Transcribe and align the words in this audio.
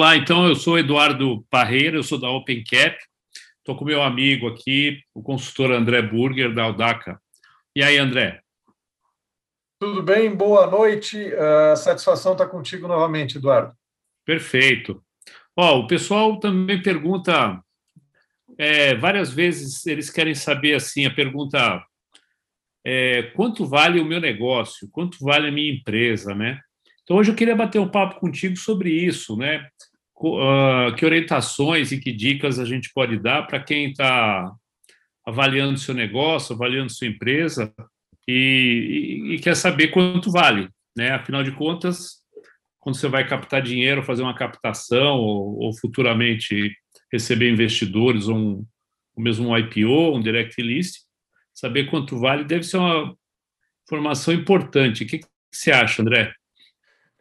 Olá, 0.00 0.16
então 0.16 0.48
eu 0.48 0.56
sou 0.56 0.78
Eduardo 0.78 1.44
Parreira, 1.50 1.94
eu 1.94 2.02
sou 2.02 2.18
da 2.18 2.30
OpenCap, 2.30 2.96
estou 3.58 3.76
com 3.76 3.84
meu 3.84 4.02
amigo 4.02 4.48
aqui, 4.48 4.98
o 5.12 5.22
consultor 5.22 5.70
André 5.72 6.00
Burger, 6.00 6.54
da 6.54 6.62
Audaca. 6.62 7.20
E 7.76 7.82
aí, 7.82 7.98
André? 7.98 8.40
Tudo 9.78 10.02
bem? 10.02 10.34
Boa 10.34 10.66
noite. 10.66 11.18
Uh, 11.18 11.76
satisfação 11.76 12.32
estar 12.32 12.46
contigo 12.46 12.88
novamente, 12.88 13.36
Eduardo. 13.36 13.74
Perfeito. 14.24 15.04
Ó, 15.54 15.80
o 15.80 15.86
pessoal 15.86 16.40
também 16.40 16.82
pergunta 16.82 17.62
é, 18.56 18.94
várias 18.94 19.30
vezes, 19.30 19.84
eles 19.84 20.08
querem 20.08 20.34
saber 20.34 20.76
assim, 20.76 21.04
a 21.04 21.14
pergunta 21.14 21.84
é, 22.86 23.24
quanto 23.34 23.66
vale 23.66 24.00
o 24.00 24.06
meu 24.06 24.18
negócio, 24.18 24.88
quanto 24.90 25.18
vale 25.20 25.48
a 25.48 25.52
minha 25.52 25.74
empresa, 25.74 26.34
né? 26.34 26.58
Então 27.02 27.18
hoje 27.18 27.30
eu 27.32 27.36
queria 27.36 27.54
bater 27.54 27.78
um 27.78 27.90
papo 27.90 28.18
contigo 28.18 28.56
sobre 28.56 28.90
isso, 28.90 29.36
né? 29.36 29.68
Uh, 30.22 30.94
que 30.96 31.06
orientações 31.06 31.92
e 31.92 31.98
que 31.98 32.12
dicas 32.12 32.58
a 32.58 32.66
gente 32.66 32.90
pode 32.92 33.18
dar 33.18 33.46
para 33.46 33.58
quem 33.58 33.90
está 33.90 34.52
avaliando 35.26 35.78
seu 35.78 35.94
negócio, 35.94 36.54
avaliando 36.54 36.92
sua 36.92 37.06
empresa 37.06 37.72
e, 38.28 39.30
e, 39.30 39.34
e, 39.34 39.38
quer 39.38 39.56
saber 39.56 39.88
quanto 39.88 40.30
vale, 40.30 40.68
né? 40.94 41.12
Afinal 41.12 41.42
de 41.42 41.52
contas, 41.52 42.18
quando 42.78 42.96
você 42.96 43.08
vai 43.08 43.26
captar 43.26 43.62
dinheiro, 43.62 44.02
fazer 44.02 44.22
uma 44.22 44.34
captação 44.34 45.16
ou, 45.16 45.58
ou 45.58 45.72
futuramente 45.78 46.70
receber 47.10 47.50
investidores 47.50 48.28
ou, 48.28 48.36
um, 48.36 48.66
ou 49.16 49.22
mesmo 49.22 49.48
um 49.48 49.56
IPO, 49.56 50.16
um 50.16 50.20
direct 50.20 50.60
list, 50.60 50.98
saber 51.54 51.90
quanto 51.90 52.18
vale 52.18 52.44
deve 52.44 52.64
ser 52.64 52.76
uma 52.76 53.16
informação 53.86 54.34
importante. 54.34 55.04
O 55.04 55.06
que, 55.06 55.18
que 55.18 55.26
você 55.50 55.72
acha, 55.72 56.02
André? 56.02 56.32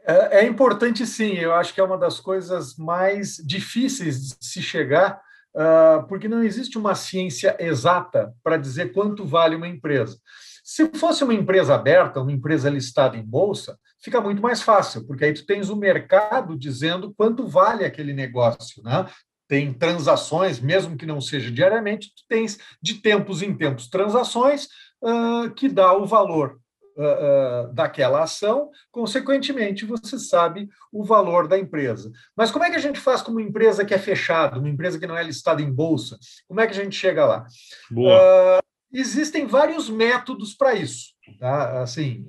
É, 0.09 0.39
é, 0.39 0.47
importante, 0.47 1.05
sim. 1.05 1.33
Eu 1.33 1.53
acho 1.53 1.71
que 1.71 1.79
é 1.79 1.83
uma 1.83 1.97
das 1.97 2.19
coisas 2.19 2.75
mais 2.75 3.35
difíceis 3.35 4.19
de 4.19 4.43
se 4.43 4.59
chegar, 4.59 5.21
uh, 5.55 6.07
porque 6.07 6.27
não 6.27 6.41
existe 6.41 6.79
uma 6.79 6.95
ciência 6.95 7.55
exata 7.59 8.33
para 8.43 8.57
dizer 8.57 8.91
quanto 8.91 9.23
vale 9.23 9.55
uma 9.55 9.67
empresa. 9.67 10.17
Se 10.63 10.89
fosse 10.95 11.23
uma 11.23 11.33
empresa 11.35 11.75
aberta, 11.75 12.21
uma 12.21 12.31
empresa 12.31 12.71
listada 12.71 13.17
em 13.17 13.23
bolsa, 13.23 13.77
fica 14.03 14.19
muito 14.19 14.41
mais 14.41 14.63
fácil, 14.63 15.05
porque 15.05 15.25
aí 15.25 15.33
tu 15.33 15.45
tens 15.45 15.69
o 15.69 15.75
mercado 15.75 16.57
dizendo 16.57 17.13
quanto 17.15 17.47
vale 17.47 17.85
aquele 17.85 18.13
negócio, 18.13 18.81
né? 18.81 19.07
Tem 19.47 19.71
transações, 19.71 20.59
mesmo 20.59 20.97
que 20.97 21.05
não 21.05 21.21
seja 21.21 21.51
diariamente, 21.51 22.13
tu 22.15 22.23
tens 22.27 22.57
de 22.81 22.95
tempos 22.95 23.43
em 23.43 23.55
tempos 23.55 23.87
transações 23.87 24.67
uh, 25.03 25.51
que 25.51 25.69
dá 25.69 25.93
o 25.93 26.07
valor 26.07 26.59
uh, 26.99 27.73
daquela 27.73 28.23
ação, 28.23 28.69
consequentemente, 28.91 29.85
você 29.85 30.19
sabe 30.19 30.67
o 30.91 31.03
valor 31.03 31.47
da 31.47 31.57
empresa. 31.57 32.11
Mas 32.35 32.51
como 32.51 32.65
é 32.65 32.69
que 32.69 32.75
a 32.75 32.81
gente 32.81 32.99
faz 32.99 33.21
com 33.21 33.31
uma 33.31 33.41
empresa 33.41 33.85
que 33.85 33.93
é 33.93 33.97
fechada, 33.97 34.59
uma 34.59 34.69
empresa 34.69 34.99
que 34.99 35.07
não 35.07 35.17
é 35.17 35.23
listada 35.23 35.61
em 35.61 35.71
bolsa? 35.71 36.17
Como 36.47 36.59
é 36.59 36.67
que 36.67 36.73
a 36.73 36.83
gente 36.83 36.95
chega 36.95 37.25
lá? 37.25 37.45
Uh, 37.91 38.61
existem 38.91 39.47
vários 39.47 39.89
métodos 39.89 40.53
para 40.53 40.75
isso. 40.75 41.13
Tá? 41.39 41.81
Assim, 41.81 42.27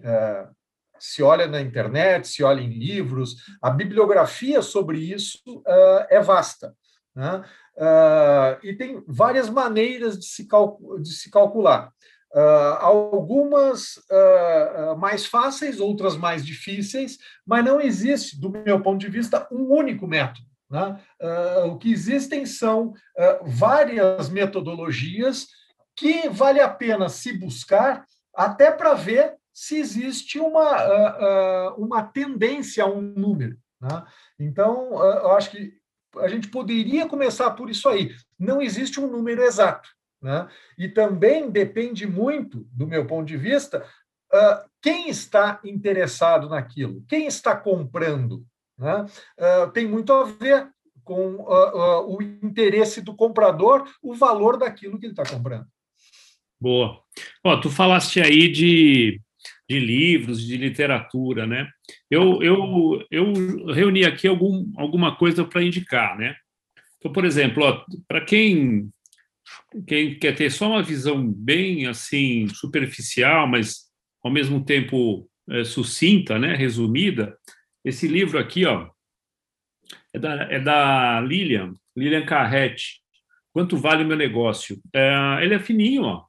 se 0.98 1.22
olha 1.22 1.46
na 1.46 1.60
internet, 1.60 2.28
se 2.28 2.44
olha 2.44 2.60
em 2.60 2.68
livros, 2.68 3.36
a 3.62 3.70
bibliografia 3.70 4.60
sobre 4.60 4.98
isso 4.98 5.38
é 6.10 6.20
vasta. 6.20 6.74
Né? 7.16 7.42
E 8.62 8.74
tem 8.74 9.02
várias 9.08 9.48
maneiras 9.48 10.18
de 10.18 10.26
se, 10.26 10.46
de 11.00 11.12
se 11.12 11.30
calcular. 11.30 11.90
Uh, 12.32 12.78
algumas 12.78 13.96
uh, 13.96 14.96
mais 14.96 15.26
fáceis, 15.26 15.80
outras 15.80 16.16
mais 16.16 16.46
difíceis, 16.46 17.18
mas 17.44 17.64
não 17.64 17.80
existe, 17.80 18.40
do 18.40 18.50
meu 18.50 18.80
ponto 18.80 19.00
de 19.00 19.08
vista, 19.08 19.48
um 19.50 19.72
único 19.72 20.06
método. 20.06 20.46
Né? 20.70 21.00
Uh, 21.20 21.66
o 21.70 21.78
que 21.78 21.90
existem 21.90 22.46
são 22.46 22.94
várias 23.42 24.28
metodologias 24.28 25.48
que 25.96 26.28
vale 26.28 26.60
a 26.60 26.68
pena 26.68 27.08
se 27.08 27.32
buscar, 27.36 28.04
até 28.32 28.70
para 28.70 28.94
ver 28.94 29.34
se 29.52 29.76
existe 29.76 30.38
uma, 30.38 31.74
uma 31.76 32.02
tendência 32.04 32.84
a 32.84 32.86
um 32.86 33.02
número. 33.02 33.58
Né? 33.80 34.04
Então, 34.38 34.92
eu 34.92 35.32
acho 35.32 35.50
que 35.50 35.74
a 36.18 36.28
gente 36.28 36.48
poderia 36.48 37.06
começar 37.06 37.50
por 37.50 37.68
isso 37.68 37.88
aí. 37.88 38.14
Não 38.38 38.62
existe 38.62 39.00
um 39.00 39.08
número 39.08 39.42
exato. 39.42 39.88
Né? 40.22 40.48
E 40.76 40.88
também 40.88 41.50
depende 41.50 42.06
muito, 42.06 42.66
do 42.72 42.86
meu 42.86 43.06
ponto 43.06 43.26
de 43.26 43.36
vista, 43.36 43.84
uh, 44.32 44.70
quem 44.82 45.08
está 45.08 45.60
interessado 45.64 46.48
naquilo, 46.48 47.02
quem 47.08 47.26
está 47.26 47.56
comprando. 47.56 48.44
Né? 48.78 49.06
Uh, 49.38 49.70
tem 49.72 49.86
muito 49.86 50.12
a 50.12 50.24
ver 50.24 50.68
com 51.02 51.36
uh, 51.36 52.16
o 52.16 52.22
interesse 52.22 53.00
do 53.00 53.14
comprador, 53.14 53.88
o 54.02 54.14
valor 54.14 54.56
daquilo 54.58 54.98
que 54.98 55.06
ele 55.06 55.12
está 55.12 55.24
comprando. 55.24 55.66
Boa. 56.60 57.00
Ó, 57.42 57.56
tu 57.56 57.70
falaste 57.70 58.20
aí 58.20 58.48
de, 58.48 59.18
de 59.68 59.78
livros, 59.80 60.46
de 60.46 60.58
literatura, 60.58 61.46
né? 61.46 61.66
Eu, 62.10 62.42
eu, 62.42 63.02
eu 63.10 63.32
reuni 63.72 64.04
aqui 64.04 64.28
algum, 64.28 64.70
alguma 64.76 65.16
coisa 65.16 65.42
para 65.42 65.62
indicar, 65.62 66.18
né? 66.18 66.36
Então, 66.98 67.10
por 67.10 67.24
exemplo, 67.24 67.64
para 68.06 68.20
quem 68.20 68.90
quem 69.86 70.18
quer 70.18 70.34
ter 70.34 70.50
só 70.50 70.68
uma 70.68 70.82
visão 70.82 71.26
bem 71.32 71.86
assim 71.86 72.48
superficial, 72.48 73.46
mas 73.46 73.90
ao 74.22 74.30
mesmo 74.30 74.64
tempo 74.64 75.28
é, 75.48 75.64
sucinta, 75.64 76.38
né, 76.38 76.54
resumida, 76.54 77.36
esse 77.84 78.06
livro 78.06 78.38
aqui, 78.38 78.64
ó, 78.66 78.90
é 80.12 80.18
da, 80.18 80.34
é 80.44 80.60
da 80.60 81.20
Lilian, 81.20 81.74
Lilian 81.96 82.24
Carretti. 82.24 83.00
Quanto 83.52 83.76
vale 83.76 84.04
o 84.04 84.06
meu 84.06 84.16
negócio? 84.16 84.80
É, 84.94 85.38
ele 85.42 85.54
é 85.54 85.58
fininho, 85.58 86.02
ó. 86.02 86.24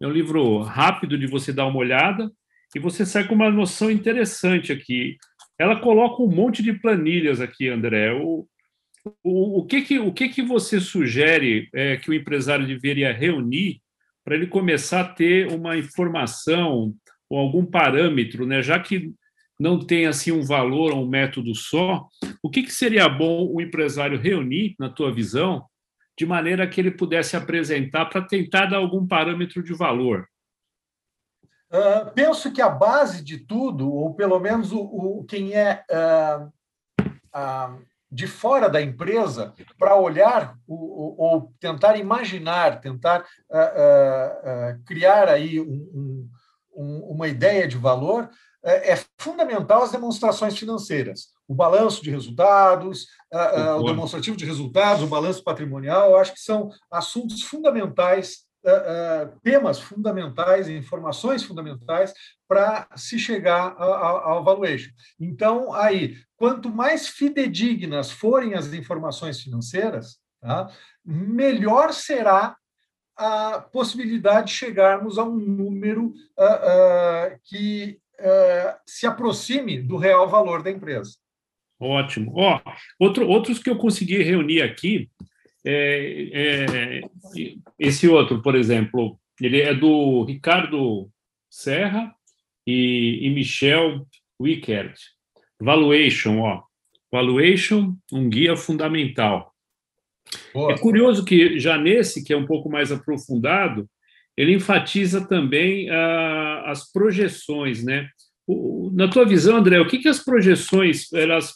É 0.00 0.06
um 0.06 0.12
livro 0.12 0.60
rápido 0.60 1.18
de 1.18 1.26
você 1.26 1.52
dar 1.52 1.66
uma 1.66 1.78
olhada 1.78 2.30
e 2.74 2.78
você 2.78 3.04
sai 3.06 3.26
com 3.26 3.34
uma 3.34 3.50
noção 3.50 3.90
interessante 3.90 4.72
aqui. 4.72 5.16
Ela 5.58 5.80
coloca 5.80 6.22
um 6.22 6.28
monte 6.28 6.62
de 6.62 6.72
planilhas 6.74 7.40
aqui, 7.40 7.68
André. 7.68 8.12
O, 9.22 9.64
que, 9.64 9.82
que, 9.82 9.98
o 9.98 10.12
que, 10.12 10.28
que 10.28 10.42
você 10.42 10.80
sugere 10.80 11.68
é, 11.74 11.96
que 11.96 12.10
o 12.10 12.14
empresário 12.14 12.66
deveria 12.66 13.12
reunir 13.12 13.80
para 14.24 14.34
ele 14.34 14.46
começar 14.46 15.00
a 15.02 15.08
ter 15.08 15.52
uma 15.52 15.76
informação 15.76 16.94
ou 17.28 17.38
algum 17.38 17.64
parâmetro, 17.64 18.46
né? 18.46 18.62
já 18.62 18.78
que 18.78 19.12
não 19.58 19.78
tem 19.78 20.06
assim 20.06 20.32
um 20.32 20.42
valor 20.42 20.92
ou 20.92 21.04
um 21.04 21.08
método 21.08 21.54
só, 21.54 22.06
o 22.42 22.50
que, 22.50 22.62
que 22.62 22.72
seria 22.72 23.08
bom 23.08 23.48
o 23.52 23.60
empresário 23.60 24.18
reunir, 24.18 24.74
na 24.78 24.90
tua 24.90 25.12
visão, 25.12 25.64
de 26.18 26.26
maneira 26.26 26.66
que 26.66 26.80
ele 26.80 26.90
pudesse 26.90 27.36
apresentar 27.36 28.06
para 28.06 28.22
tentar 28.22 28.66
dar 28.66 28.78
algum 28.78 29.06
parâmetro 29.06 29.62
de 29.62 29.72
valor? 29.74 30.26
Uh, 31.70 32.10
penso 32.14 32.52
que 32.52 32.62
a 32.62 32.68
base 32.68 33.24
de 33.24 33.38
tudo, 33.38 33.90
ou 33.90 34.14
pelo 34.14 34.38
menos 34.38 34.72
o, 34.72 34.80
o 34.80 35.24
quem 35.24 35.54
é 35.54 35.84
uh, 35.90 36.52
de 38.16 38.26
fora 38.26 38.66
da 38.66 38.80
empresa 38.80 39.52
para 39.78 39.94
olhar 39.94 40.56
ou, 40.66 41.14
ou, 41.18 41.52
tentar 41.60 41.98
imaginar, 41.98 42.80
tentar 42.80 43.20
uh, 43.20 44.78
uh, 44.78 44.84
criar 44.86 45.28
aí 45.28 45.60
um, 45.60 46.26
um, 46.74 47.08
uma 47.10 47.28
ideia 47.28 47.68
de 47.68 47.76
valor, 47.76 48.30
é 48.64 48.98
fundamental 49.18 49.82
as 49.82 49.92
demonstrações 49.92 50.58
financeiras. 50.58 51.28
O 51.46 51.54
balanço 51.54 52.02
de 52.02 52.10
resultados, 52.10 53.06
o 53.78 53.84
demonstrativo 53.84 54.36
de 54.36 54.44
resultados, 54.44 55.04
o 55.04 55.06
balanço 55.06 55.44
patrimonial, 55.44 56.10
eu 56.10 56.16
acho 56.16 56.34
que 56.34 56.40
são 56.40 56.68
assuntos 56.90 57.42
fundamentais 57.42 58.45
uh, 58.66 59.40
temas 59.42 59.80
fundamentais, 59.80 60.68
informações 60.68 61.42
fundamentais 61.42 62.12
para 62.48 62.88
se 62.96 63.18
chegar 63.18 63.74
ao 63.78 64.44
valuation. 64.44 64.90
Então, 65.18 65.72
aí, 65.72 66.16
quanto 66.36 66.68
mais 66.68 67.08
fidedignas 67.08 68.10
forem 68.10 68.54
as 68.54 68.72
informações 68.72 69.40
financeiras, 69.40 70.18
tá, 70.40 70.68
melhor 71.04 71.92
será 71.92 72.56
a 73.16 73.60
possibilidade 73.60 74.48
de 74.48 74.52
chegarmos 74.52 75.18
a 75.18 75.24
um 75.24 75.36
número 75.36 76.08
uh, 76.08 76.12
uh, 76.12 77.38
que 77.44 77.98
uh, 78.20 78.78
se 78.86 79.06
aproxime 79.06 79.80
do 79.80 79.96
real 79.96 80.28
valor 80.28 80.62
da 80.62 80.70
empresa. 80.70 81.12
Ótimo. 81.80 82.32
Ó, 82.34 82.60
outro, 82.98 83.26
outros 83.26 83.58
que 83.58 83.70
eu 83.70 83.76
consegui 83.76 84.22
reunir 84.22 84.62
aqui 84.62 85.10
é, 85.66 86.30
é, 86.32 87.00
esse 87.76 88.06
outro, 88.08 88.40
por 88.40 88.54
exemplo, 88.54 89.18
ele 89.40 89.60
é 89.60 89.74
do 89.74 90.22
Ricardo 90.22 91.10
Serra 91.50 92.14
e, 92.64 93.18
e 93.22 93.30
Michel 93.30 94.06
Wickert. 94.40 94.94
Valuation, 95.60 96.38
ó. 96.40 96.62
Valuation, 97.10 97.96
um 98.12 98.28
guia 98.28 98.56
fundamental. 98.56 99.52
Boa. 100.54 100.72
É 100.72 100.78
curioso 100.78 101.24
que 101.24 101.58
já 101.58 101.76
nesse, 101.76 102.22
que 102.22 102.32
é 102.32 102.36
um 102.36 102.46
pouco 102.46 102.70
mais 102.70 102.92
aprofundado, 102.92 103.88
ele 104.36 104.54
enfatiza 104.54 105.26
também 105.26 105.88
ah, 105.90 106.64
as 106.66 106.92
projeções, 106.92 107.82
né? 107.82 108.08
O, 108.46 108.90
na 108.94 109.08
tua 109.08 109.24
visão, 109.24 109.56
André, 109.56 109.80
o 109.80 109.86
que, 109.86 109.98
que 109.98 110.08
as 110.08 110.22
projeções 110.22 111.12
elas 111.12 111.54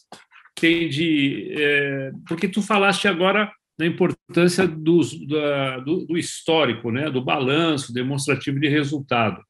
tem 0.55 0.89
de. 0.89 1.55
É, 1.56 2.11
porque 2.27 2.49
tu 2.49 2.63
falaste 2.63 3.06
agora 3.06 3.51
da 3.81 3.87
importância 3.87 4.69
do, 4.69 5.00
do, 5.00 6.05
do, 6.05 6.19
histórico, 6.19 6.91
né, 6.91 7.11
do 7.11 7.25
balanço 7.25 7.94
demonstrativo 7.94 8.61
de 8.61 8.69
resultado. 8.69 9.43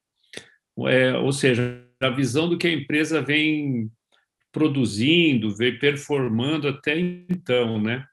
É, 0.87 1.13
ou 1.17 1.33
seja, 1.33 1.85
a 2.01 2.09
visão 2.09 2.47
do 2.47 2.57
que 2.57 2.65
a 2.65 2.71
empresa 2.71 3.21
vem 3.21 3.91
produzindo, 4.49 5.53
vem 5.53 5.77
performando 5.77 6.69
até 6.69 6.97
então. 6.97 7.77
Né? 7.81 8.05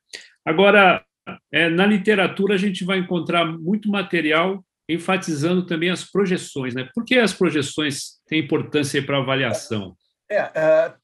Agora, 0.45 1.05
é, 1.53 1.71
na 1.71 1.87
literatura, 1.87 2.55
a 2.55 2.59
gente 2.59 2.85
vai 2.85 2.99
encontrar 2.99 3.45
muito 3.45 3.89
material 3.89 4.65
enfatizando 4.89 5.67
também 5.67 5.91
as 5.91 6.03
projeções. 6.03 6.75
Né? 6.75 6.89
Por 6.93 7.05
que 7.05 7.15
as 7.15 7.33
projeções 7.33 8.21
têm 8.27 8.41
importância 8.41 9.01
para 9.01 9.19
avaliação? 9.19 9.95
É, 10.29 10.51
é, 10.53 10.95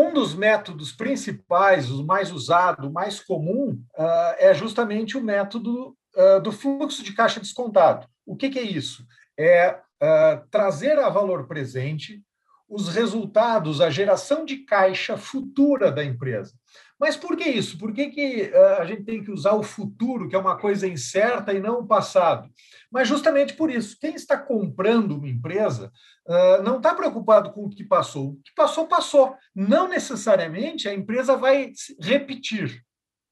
um 0.00 0.12
dos 0.12 0.34
métodos 0.34 0.92
principais, 0.92 1.90
o 1.90 2.04
mais 2.04 2.30
usado, 2.30 2.88
o 2.88 2.92
mais 2.92 3.20
comum, 3.20 3.82
uh, 3.96 4.34
é 4.38 4.54
justamente 4.54 5.16
o 5.16 5.20
método 5.20 5.96
uh, 6.16 6.40
do 6.40 6.52
fluxo 6.52 7.02
de 7.02 7.12
caixa 7.12 7.40
descontado. 7.40 8.06
O 8.24 8.36
que, 8.36 8.58
é 8.58 8.62
isso? 8.62 9.04
É 9.36 9.70
uh, 9.72 10.46
trazer 10.50 10.98
a 10.98 11.08
valor 11.08 11.48
presente 11.48 12.22
os 12.68 12.88
resultados, 12.88 13.80
a 13.80 13.90
geração 13.90 14.44
de 14.44 14.58
caixa 14.58 15.16
futura 15.16 15.90
da 15.90 16.04
empresa. 16.04 16.52
Mas 16.98 17.16
por 17.16 17.36
que 17.36 17.48
isso? 17.48 17.78
Por 17.78 17.92
que, 17.92 18.08
que 18.08 18.52
a 18.78 18.84
gente 18.84 19.04
tem 19.04 19.22
que 19.22 19.30
usar 19.30 19.52
o 19.52 19.62
futuro, 19.62 20.28
que 20.28 20.34
é 20.34 20.38
uma 20.38 20.58
coisa 20.58 20.86
incerta, 20.86 21.52
e 21.52 21.60
não 21.60 21.80
o 21.80 21.86
passado? 21.86 22.50
Mas 22.90 23.06
justamente 23.06 23.54
por 23.54 23.70
isso, 23.70 23.96
quem 24.00 24.14
está 24.14 24.36
comprando 24.36 25.16
uma 25.16 25.28
empresa 25.28 25.92
uh, 26.26 26.62
não 26.62 26.78
está 26.78 26.94
preocupado 26.94 27.52
com 27.52 27.66
o 27.66 27.70
que 27.70 27.84
passou. 27.84 28.30
O 28.30 28.36
que 28.42 28.52
passou, 28.56 28.86
passou. 28.86 29.36
Não 29.54 29.88
necessariamente 29.88 30.88
a 30.88 30.94
empresa 30.94 31.36
vai 31.36 31.72
repetir 32.00 32.82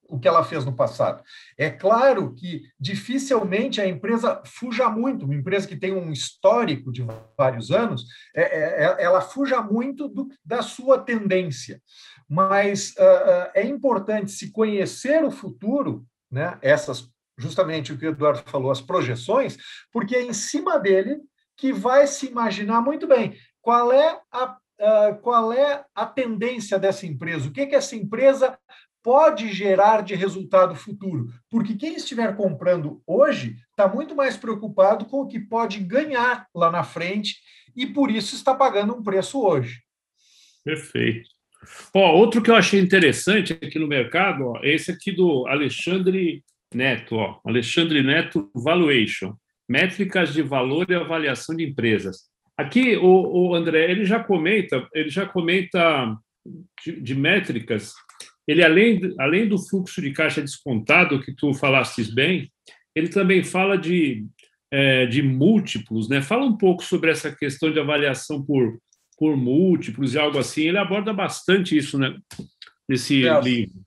o 0.08 0.18
que 0.18 0.28
ela 0.28 0.44
fez 0.44 0.64
no 0.64 0.74
passado. 0.74 1.22
É 1.58 1.70
claro 1.70 2.34
que 2.34 2.62
dificilmente 2.78 3.80
a 3.80 3.88
empresa 3.88 4.40
fuja 4.44 4.88
muito, 4.88 5.24
uma 5.24 5.34
empresa 5.34 5.66
que 5.66 5.76
tem 5.76 5.92
um 5.92 6.10
histórico 6.10 6.92
de 6.92 7.04
vários 7.36 7.70
anos, 7.70 8.04
é, 8.34 8.42
é, 8.42 8.84
é 8.84 9.02
ela 9.02 9.20
fuja 9.20 9.60
muito 9.60 10.08
do, 10.08 10.28
da 10.44 10.62
sua 10.62 10.98
tendência. 10.98 11.80
Mas 12.28 12.90
uh, 12.92 13.50
é 13.54 13.64
importante 13.64 14.32
se 14.32 14.50
conhecer 14.50 15.24
o 15.24 15.30
futuro, 15.30 16.04
né, 16.30 16.58
essas 16.60 17.08
justamente 17.38 17.92
o 17.92 17.98
que 17.98 18.06
o 18.06 18.10
Eduardo 18.10 18.42
falou, 18.46 18.70
as 18.70 18.80
projeções, 18.80 19.56
porque 19.92 20.16
é 20.16 20.22
em 20.22 20.32
cima 20.32 20.78
dele 20.78 21.20
que 21.56 21.72
vai 21.72 22.06
se 22.06 22.26
imaginar 22.26 22.80
muito 22.80 23.06
bem 23.06 23.36
qual 23.60 23.92
é 23.92 24.20
a, 24.30 24.56
uh, 24.80 25.20
qual 25.20 25.52
é 25.52 25.84
a 25.94 26.06
tendência 26.06 26.78
dessa 26.78 27.06
empresa, 27.06 27.48
o 27.48 27.52
que, 27.52 27.66
que 27.66 27.74
essa 27.74 27.96
empresa 27.96 28.58
pode 29.02 29.52
gerar 29.52 30.02
de 30.02 30.16
resultado 30.16 30.74
futuro. 30.74 31.28
Porque 31.48 31.76
quem 31.76 31.94
estiver 31.94 32.36
comprando 32.36 33.00
hoje 33.06 33.56
está 33.70 33.86
muito 33.86 34.16
mais 34.16 34.36
preocupado 34.36 35.04
com 35.04 35.20
o 35.20 35.28
que 35.28 35.38
pode 35.38 35.78
ganhar 35.78 36.48
lá 36.54 36.72
na 36.72 36.82
frente 36.82 37.36
e 37.76 37.86
por 37.86 38.10
isso 38.10 38.34
está 38.34 38.54
pagando 38.54 38.94
um 38.94 39.02
preço 39.02 39.40
hoje. 39.40 39.80
Perfeito. 40.64 41.35
Ó, 41.94 42.14
outro 42.14 42.42
que 42.42 42.50
eu 42.50 42.54
achei 42.54 42.80
interessante 42.80 43.52
aqui 43.52 43.78
no 43.78 43.86
mercado, 43.86 44.44
ó, 44.46 44.60
é 44.62 44.74
esse 44.74 44.90
aqui 44.90 45.12
do 45.12 45.46
Alexandre 45.46 46.42
Neto, 46.74 47.16
ó, 47.16 47.40
Alexandre 47.44 48.02
Neto 48.02 48.50
Valuation, 48.54 49.34
métricas 49.68 50.32
de 50.32 50.42
valor 50.42 50.86
e 50.90 50.94
avaliação 50.94 51.54
de 51.54 51.64
empresas. 51.64 52.24
Aqui 52.56 52.96
o, 52.96 53.48
o 53.48 53.54
André 53.54 53.90
ele 53.90 54.04
já 54.04 54.22
comenta, 54.22 54.88
ele 54.94 55.10
já 55.10 55.26
comenta 55.26 56.16
de, 56.82 57.00
de, 57.00 57.14
métricas. 57.14 57.92
Ele 58.46 58.64
além 58.64 59.14
além 59.18 59.46
do 59.46 59.58
fluxo 59.58 60.00
de 60.00 60.12
caixa 60.12 60.40
descontado 60.40 61.20
que 61.20 61.34
tu 61.34 61.52
falastes 61.52 62.12
bem, 62.12 62.50
ele 62.94 63.08
também 63.08 63.42
fala 63.44 63.76
de 63.76 64.24
é, 64.70 65.06
de 65.06 65.22
múltiplos, 65.22 66.08
né? 66.08 66.22
Fala 66.22 66.44
um 66.44 66.56
pouco 66.56 66.82
sobre 66.82 67.10
essa 67.10 67.34
questão 67.34 67.70
de 67.70 67.78
avaliação 67.78 68.42
por 68.42 68.78
por 69.16 69.36
múltiplos 69.36 70.14
e 70.14 70.18
algo 70.18 70.38
assim. 70.38 70.62
Ele 70.62 70.78
aborda 70.78 71.12
bastante 71.12 71.76
isso, 71.76 71.98
né? 71.98 72.16
Nesse 72.88 73.26
é, 73.26 73.40
livro. 73.40 73.86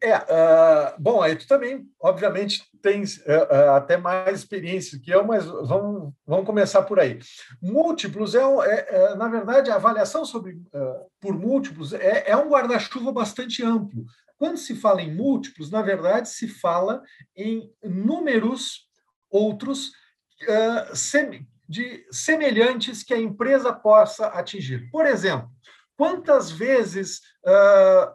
É, 0.00 0.16
uh, 0.16 0.94
bom, 0.98 1.20
aí 1.20 1.34
tu 1.34 1.46
também, 1.46 1.84
obviamente, 2.00 2.62
tens 2.80 3.18
uh, 3.18 3.46
uh, 3.50 3.70
até 3.72 3.96
mais 3.96 4.38
experiência 4.38 4.98
que 5.02 5.10
eu, 5.10 5.24
mas 5.24 5.44
vamos, 5.44 6.12
vamos 6.26 6.46
começar 6.46 6.82
por 6.82 7.00
aí. 7.00 7.18
Múltiplos 7.60 8.34
é, 8.34 8.40
é, 8.40 8.94
é 8.94 9.14
na 9.16 9.28
verdade, 9.28 9.70
a 9.70 9.74
avaliação 9.74 10.24
sobre 10.24 10.60
por 11.20 11.34
múltiplos 11.34 11.92
é, 11.92 12.24
é 12.28 12.36
um 12.36 12.48
guarda-chuva 12.48 13.12
bastante 13.12 13.64
amplo. 13.64 14.04
Quando 14.36 14.56
se 14.56 14.76
fala 14.76 15.02
em 15.02 15.12
múltiplos, 15.12 15.70
na 15.70 15.82
verdade, 15.82 16.28
se 16.28 16.46
fala 16.46 17.02
em 17.36 17.68
números 17.82 18.88
outros 19.28 19.90
sem, 20.94 21.44
de 21.68 22.06
semelhantes 22.10 23.02
que 23.02 23.12
a 23.12 23.20
empresa 23.20 23.72
possa 23.72 24.28
atingir. 24.28 24.88
Por 24.90 25.06
exemplo, 25.06 25.50
quantas 25.96 26.50
vezes 26.50 27.20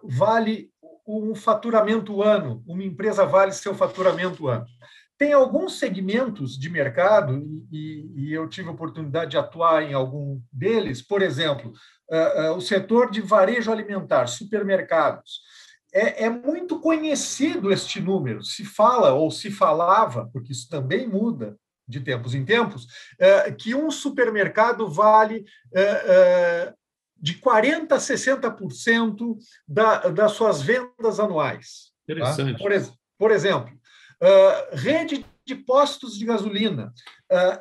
vale 0.03 0.73
um 1.05 1.35
faturamento 1.35 2.21
ano, 2.21 2.63
uma 2.65 2.83
empresa 2.83 3.25
vale 3.25 3.51
seu 3.51 3.75
faturamento 3.75 4.47
ano. 4.47 4.65
Tem 5.17 5.33
alguns 5.33 5.77
segmentos 5.77 6.57
de 6.57 6.69
mercado, 6.69 7.41
e, 7.71 8.11
e 8.15 8.33
eu 8.33 8.47
tive 8.49 8.69
oportunidade 8.69 9.31
de 9.31 9.37
atuar 9.37 9.83
em 9.83 9.93
algum 9.93 10.41
deles, 10.51 11.01
por 11.01 11.21
exemplo, 11.21 11.71
uh, 12.09 12.51
uh, 12.51 12.57
o 12.57 12.61
setor 12.61 13.11
de 13.11 13.21
varejo 13.21 13.71
alimentar, 13.71 14.27
supermercados. 14.27 15.41
É, 15.93 16.25
é, 16.25 16.29
muito 16.29 16.79
conhecido 16.79 17.71
este 17.71 18.01
número, 18.01 18.43
se 18.43 18.65
fala 18.65 19.13
ou 19.13 19.29
se 19.29 19.51
falava, 19.51 20.27
porque 20.33 20.51
isso 20.51 20.67
também 20.67 21.07
muda 21.07 21.55
de 21.87 21.99
tempos 21.99 22.33
em 22.33 22.45
tempos, 22.45 22.85
uh, 22.85 23.55
que 23.57 23.75
um 23.75 23.91
supermercado 23.91 24.87
vale 24.89 25.45
de 27.17 27.35
40% 27.35 27.91
a 27.91 27.97
60% 27.97 29.37
da, 29.67 30.09
das 30.09 30.33
suas 30.33 30.61
vendas 30.61 31.19
anuais. 31.19 31.91
Tá? 32.05 32.13
Interessante. 32.13 32.51
Tá? 32.53 32.57
Por, 32.57 32.71
por, 33.17 33.31
exemplo, 33.31 33.73
rede 34.71 35.25
de 35.45 35.55
postos 35.55 36.17
de 36.17 36.25
gasolina 36.25 36.93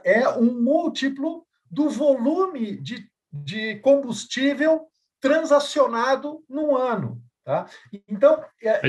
é 0.05 0.29
um 0.29 0.61
múltiplo 0.61 1.47
do 1.71 1.89
volume 1.89 2.77
de, 2.77 3.09
de 3.33 3.77
combustível 3.77 4.87
transacionado 5.21 6.45
no 6.49 6.77
ano. 6.77 7.23
Tá? 7.45 7.67
Então, 8.09 8.45
é, 8.63 8.81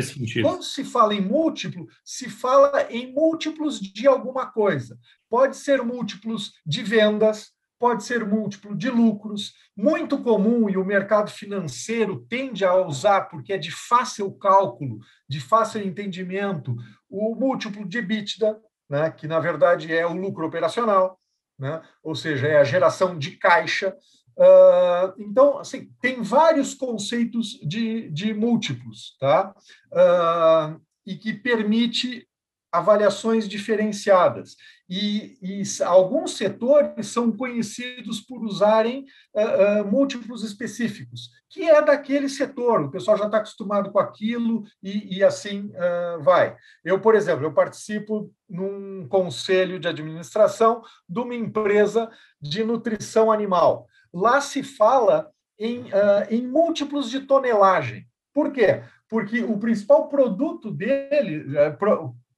quando 0.44 0.64
se 0.64 0.84
fala 0.84 1.16
em 1.16 1.22
múltiplo, 1.22 1.88
se 2.06 2.30
fala 2.30 2.86
em 2.92 3.12
múltiplos 3.12 3.80
de 3.80 4.08
alguma 4.08 4.46
coisa. 4.46 4.98
Pode 5.28 5.58
ser 5.58 5.82
múltiplos 5.82 6.54
de 6.64 6.84
vendas, 6.84 7.52
pode 7.80 8.04
ser 8.04 8.26
múltiplo 8.26 8.74
de 8.76 8.90
lucros, 8.90 9.54
muito 9.76 10.18
comum 10.20 10.70
e 10.70 10.78
o 10.78 10.86
mercado 10.86 11.30
financeiro 11.30 12.26
tende 12.30 12.64
a 12.64 12.76
usar, 12.76 13.24
porque 13.24 13.54
é 13.54 13.58
de 13.58 13.72
fácil 13.72 14.32
cálculo, 14.34 15.00
de 15.28 15.42
fácil 15.42 15.82
entendimento, 15.82 16.76
o 17.10 17.36
múltiplo 17.36 17.86
de 17.86 17.98
EBITDA, 17.98 18.58
né, 18.90 19.12
que 19.12 19.28
na 19.28 19.40
verdade 19.40 19.94
é 19.94 20.06
o 20.06 20.14
lucro 20.14 20.46
operacional, 20.48 21.20
né, 21.60 21.82
ou 22.02 22.16
seja, 22.16 22.48
é 22.48 22.58
a 22.58 22.64
geração 22.64 23.18
de 23.18 23.32
caixa. 23.32 23.94
Uh, 24.38 25.14
então, 25.18 25.60
assim, 25.60 25.90
tem 26.02 26.22
vários 26.22 26.74
conceitos 26.74 27.60
de, 27.62 28.10
de 28.10 28.34
múltiplos, 28.34 29.16
tá? 29.20 29.54
Uh, 29.92 30.82
e 31.06 31.16
que 31.16 31.34
permite 31.34 32.28
avaliações 32.74 33.48
diferenciadas. 33.48 34.56
E, 34.90 35.38
e, 35.42 35.64
alguns 35.84 36.36
setores 36.36 37.08
são 37.08 37.32
conhecidos 37.32 38.20
por 38.20 38.44
usarem 38.44 39.06
uh, 39.34 39.82
uh, 39.82 39.86
múltiplos 39.86 40.44
específicos, 40.44 41.30
que 41.50 41.70
é 41.70 41.82
daquele 41.82 42.28
setor, 42.28 42.82
o 42.82 42.92
pessoal 42.92 43.16
já 43.16 43.26
está 43.26 43.38
acostumado 43.38 43.92
com 43.92 44.00
aquilo 44.00 44.64
e, 44.82 45.18
e 45.18 45.24
assim 45.24 45.72
uh, 45.76 46.22
vai. 46.24 46.56
Eu, 46.84 47.00
por 47.00 47.14
exemplo, 47.14 47.46
eu 47.46 47.54
participo 47.54 48.34
num 48.50 49.08
conselho 49.08 49.80
de 49.80 49.88
administração 49.88 50.82
de 51.08 51.20
uma 51.20 51.36
empresa 51.36 52.10
de 52.42 52.64
nutrição 52.64 53.32
animal. 53.32 53.88
Lá 54.14 54.40
se 54.40 54.62
fala 54.62 55.32
em, 55.58 55.86
em 56.30 56.46
múltiplos 56.46 57.10
de 57.10 57.22
tonelagem. 57.22 58.06
Por 58.34 58.52
quê? 58.52 58.84
Porque 59.10 59.42
o 59.44 59.58
principal 59.58 60.08
produto 60.08 60.72
dele, 60.72 61.46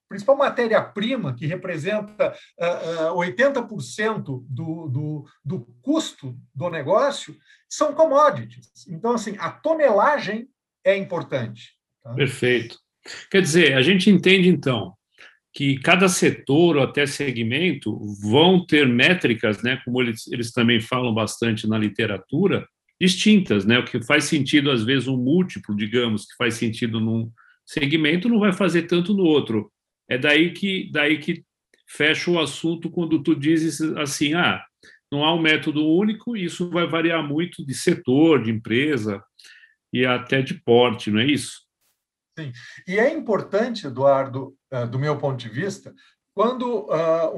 principal 0.08 0.38
matéria-prima, 0.38 1.36
que 1.36 1.46
representa 1.46 2.34
uh, 2.60 3.14
uh, 3.14 3.26
80% 3.26 4.46
do, 4.48 4.88
do, 4.88 5.26
do 5.44 5.62
custo 5.82 6.38
do 6.54 6.70
negócio, 6.70 7.36
são 7.68 7.94
commodities. 7.94 8.88
Então, 8.88 9.14
assim, 9.14 9.36
a 9.40 9.50
tonelagem 9.50 10.48
é 10.84 10.96
importante. 10.96 11.74
Tá? 12.04 12.14
Perfeito. 12.14 12.78
Quer 13.30 13.42
dizer, 13.42 13.74
a 13.76 13.82
gente 13.82 14.10
entende, 14.10 14.48
então, 14.48 14.95
que 15.56 15.80
cada 15.80 16.10
setor 16.10 16.76
ou 16.76 16.84
até 16.84 17.06
segmento 17.06 17.98
vão 18.22 18.66
ter 18.66 18.86
métricas, 18.86 19.64
né, 19.64 19.82
como 19.86 20.02
eles, 20.02 20.28
eles 20.28 20.52
também 20.52 20.82
falam 20.82 21.14
bastante 21.14 21.66
na 21.66 21.78
literatura, 21.78 22.68
distintas, 23.00 23.66
né? 23.66 23.80
O 23.80 23.86
que 23.86 24.04
faz 24.04 24.26
sentido 24.26 24.70
às 24.70 24.84
vezes 24.84 25.08
um 25.08 25.18
múltiplo, 25.18 25.76
digamos, 25.76 26.26
que 26.26 26.36
faz 26.38 26.56
sentido 26.56 27.00
num 27.00 27.32
segmento, 27.66 28.28
não 28.28 28.40
vai 28.40 28.52
fazer 28.52 28.84
tanto 28.84 29.14
no 29.14 29.24
outro. 29.24 29.72
É 30.10 30.18
daí 30.18 30.52
que 30.52 30.90
daí 30.92 31.20
que 31.20 31.44
fecha 31.88 32.30
o 32.32 32.40
assunto 32.40 32.90
quando 32.90 33.24
tu 33.24 33.34
dizes 33.34 33.82
assim, 33.98 34.34
ah, 34.34 34.62
não 35.12 35.24
há 35.24 35.34
um 35.34 35.42
método 35.42 35.88
único, 35.88 36.36
isso 36.36 36.70
vai 36.70 36.86
variar 36.86 37.26
muito 37.26 37.66
de 37.66 37.74
setor, 37.74 38.44
de 38.44 38.52
empresa 38.52 39.24
e 39.94 40.06
até 40.06 40.42
de 40.42 40.54
porte, 40.54 41.10
não 41.10 41.20
é 41.20 41.26
isso? 41.26 41.65
Sim. 42.38 42.52
E 42.88 43.00
é 43.00 43.12
importante, 43.14 43.88
Eduardo, 43.88 44.56
eh, 44.70 44.86
do 44.86 45.00
meu 45.00 45.18
ponto 45.18 45.38
de 45.38 45.50
vista, 45.50 45.94
quando 46.36 46.90
uh, 46.90 47.34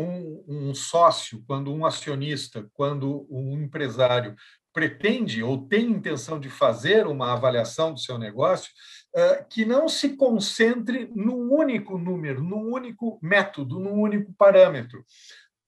um, 0.49 0.73
sócio, 0.73 1.43
quando 1.45 1.71
um 1.71 1.85
acionista, 1.85 2.67
quando 2.73 3.27
um 3.29 3.53
empresário 3.53 4.35
pretende 4.73 5.43
ou 5.43 5.67
tem 5.67 5.91
intenção 5.91 6.39
de 6.39 6.49
fazer 6.49 7.05
uma 7.05 7.31
avaliação 7.31 7.93
do 7.93 7.99
seu 7.99 8.17
negócio, 8.17 8.71
uh, 9.15 9.45
que 9.47 9.65
não 9.65 9.87
se 9.87 10.15
concentre 10.15 11.11
num 11.15 11.53
único 11.53 11.95
número, 11.99 12.41
num 12.41 12.73
único 12.73 13.19
método, 13.21 13.79
num 13.79 14.01
único 14.01 14.33
parâmetro, 14.33 15.05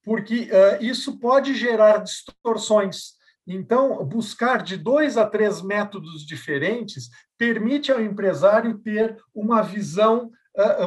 porque 0.02 0.50
uh, 0.50 0.82
isso 0.82 1.20
pode 1.20 1.54
gerar 1.54 1.98
distorções. 1.98 3.19
Então, 3.46 4.04
buscar 4.04 4.62
de 4.62 4.76
dois 4.76 5.16
a 5.16 5.26
três 5.26 5.62
métodos 5.62 6.24
diferentes 6.26 7.08
permite 7.38 7.90
ao 7.90 8.00
empresário 8.00 8.78
ter 8.78 9.16
uma 9.34 9.62
visão 9.62 10.30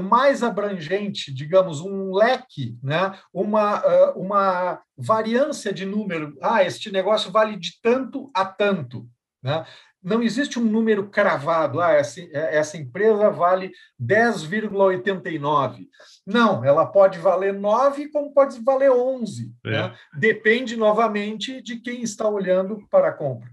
mais 0.03 0.43
abrangente, 0.43 1.33
digamos, 1.33 1.79
um 1.81 2.13
leque, 2.13 2.77
né? 2.83 3.17
uma, 3.33 3.81
uma 4.13 4.81
variância 4.95 5.73
de 5.73 5.85
número. 5.85 6.37
Ah, 6.41 6.63
este 6.63 6.91
negócio 6.91 7.31
vale 7.31 7.57
de 7.57 7.79
tanto 7.81 8.29
a 8.33 8.45
tanto. 8.45 9.07
Né? 9.41 9.65
Não 10.03 10.21
existe 10.21 10.59
um 10.59 10.63
número 10.63 11.07
cravado, 11.09 11.79
ah, 11.79 11.91
essa, 11.91 12.19
essa 12.33 12.77
empresa 12.77 13.29
vale 13.29 13.71
10,89. 14.01 15.87
Não, 16.27 16.65
ela 16.65 16.85
pode 16.85 17.19
valer 17.19 17.53
9 17.53 18.09
como 18.09 18.33
pode 18.33 18.61
valer 18.61 18.91
11. 18.91 19.51
É. 19.65 19.71
Né? 19.71 19.95
Depende, 20.19 20.75
novamente, 20.75 21.61
de 21.61 21.79
quem 21.79 22.01
está 22.01 22.27
olhando 22.27 22.85
para 22.89 23.09
a 23.09 23.13
compra. 23.13 23.49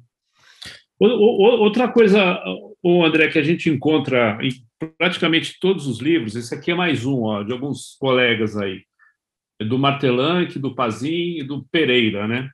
Outra 0.98 1.88
coisa, 1.88 2.38
André, 2.84 3.28
que 3.28 3.38
a 3.38 3.42
gente 3.42 3.70
encontra 3.70 4.38
em 4.42 4.50
praticamente 4.98 5.58
todos 5.58 5.86
os 5.86 5.98
livros, 5.98 6.36
esse 6.36 6.54
aqui 6.54 6.70
é 6.70 6.74
mais 6.74 7.06
um, 7.06 7.22
ó, 7.22 7.42
de 7.42 7.52
alguns 7.52 7.96
colegas 7.98 8.56
aí, 8.56 8.82
é 9.60 9.64
do 9.64 9.78
Martelanque, 9.78 10.58
do 10.58 10.74
Pazin 10.74 11.38
e 11.38 11.42
do 11.42 11.64
Pereira, 11.70 12.26
né? 12.26 12.50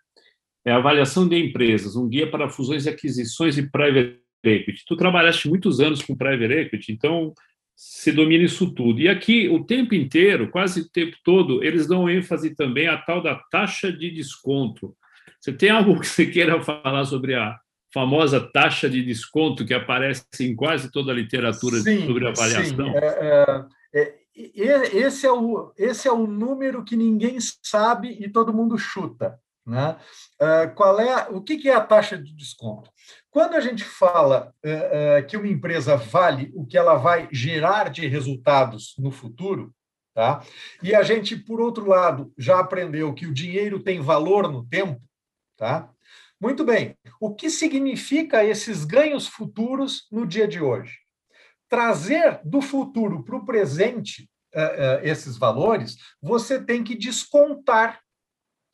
É 0.66 0.72
avaliação 0.72 1.28
de 1.28 1.36
empresas, 1.38 1.94
um 1.94 2.08
guia 2.08 2.28
para 2.28 2.48
fusões 2.48 2.86
e 2.86 2.88
aquisições 2.88 3.56
e 3.56 3.70
private 3.70 4.20
equity. 4.42 4.84
Tu 4.84 4.96
trabalhaste 4.96 5.48
muitos 5.48 5.78
anos 5.78 6.02
com 6.02 6.16
private 6.16 6.52
equity, 6.52 6.92
então 6.92 7.32
se 7.76 8.10
domina 8.10 8.42
isso 8.42 8.72
tudo. 8.74 9.00
E 9.00 9.08
aqui, 9.08 9.48
o 9.48 9.62
tempo 9.62 9.94
inteiro, 9.94 10.50
quase 10.50 10.80
o 10.80 10.88
tempo 10.88 11.16
todo, 11.22 11.62
eles 11.62 11.86
dão 11.86 12.10
ênfase 12.10 12.54
também 12.54 12.88
à 12.88 12.96
tal 12.96 13.22
da 13.22 13.36
taxa 13.50 13.92
de 13.92 14.10
desconto. 14.10 14.96
Você 15.38 15.52
tem 15.52 15.70
algo 15.70 16.00
que 16.00 16.06
você 16.06 16.26
queira 16.26 16.60
falar 16.60 17.04
sobre 17.04 17.34
a 17.34 17.56
famosa 17.92 18.40
taxa 18.40 18.90
de 18.90 19.02
desconto 19.04 19.64
que 19.64 19.72
aparece 19.72 20.24
em 20.40 20.56
quase 20.56 20.90
toda 20.90 21.12
a 21.12 21.14
literatura 21.14 21.76
sim, 21.80 22.06
sobre 22.06 22.26
avaliação? 22.26 22.92
Sim. 22.92 22.96
É, 22.96 23.66
é, 23.94 24.14
é, 24.34 24.96
esse, 24.96 25.26
é 25.26 25.32
o, 25.32 25.72
esse 25.78 26.08
é 26.08 26.12
o 26.12 26.26
número 26.26 26.82
que 26.82 26.96
ninguém 26.96 27.38
sabe 27.62 28.16
e 28.20 28.28
todo 28.28 28.52
mundo 28.52 28.76
chuta. 28.76 29.38
Né? 29.66 29.96
Uh, 30.40 30.74
qual 30.76 31.00
é 31.00 31.28
o 31.28 31.42
que, 31.42 31.56
que 31.56 31.68
é 31.68 31.74
a 31.74 31.80
taxa 31.80 32.16
de 32.16 32.32
desconto? 32.32 32.88
Quando 33.28 33.54
a 33.54 33.60
gente 33.60 33.82
fala 33.82 34.54
uh, 34.64 35.22
uh, 35.22 35.26
que 35.26 35.36
uma 35.36 35.48
empresa 35.48 35.96
vale 35.96 36.52
o 36.54 36.64
que 36.64 36.78
ela 36.78 36.94
vai 36.94 37.28
gerar 37.32 37.90
de 37.90 38.06
resultados 38.06 38.94
no 38.96 39.10
futuro, 39.10 39.74
tá? 40.14 40.40
e 40.80 40.94
a 40.94 41.02
gente, 41.02 41.36
por 41.36 41.60
outro 41.60 41.86
lado, 41.88 42.32
já 42.38 42.60
aprendeu 42.60 43.12
que 43.12 43.26
o 43.26 43.34
dinheiro 43.34 43.82
tem 43.82 44.00
valor 44.00 44.50
no 44.50 44.64
tempo, 44.64 45.02
tá? 45.56 45.90
Muito 46.40 46.64
bem. 46.64 46.96
O 47.20 47.34
que 47.34 47.50
significa 47.50 48.44
esses 48.44 48.84
ganhos 48.84 49.26
futuros 49.26 50.06
no 50.12 50.26
dia 50.26 50.46
de 50.46 50.60
hoje? 50.60 50.98
Trazer 51.68 52.40
do 52.44 52.60
futuro 52.60 53.24
para 53.24 53.36
o 53.36 53.44
presente 53.44 54.30
uh, 54.54 55.00
esses 55.02 55.36
valores, 55.36 55.96
você 56.22 56.62
tem 56.62 56.84
que 56.84 56.94
descontar 56.94 58.00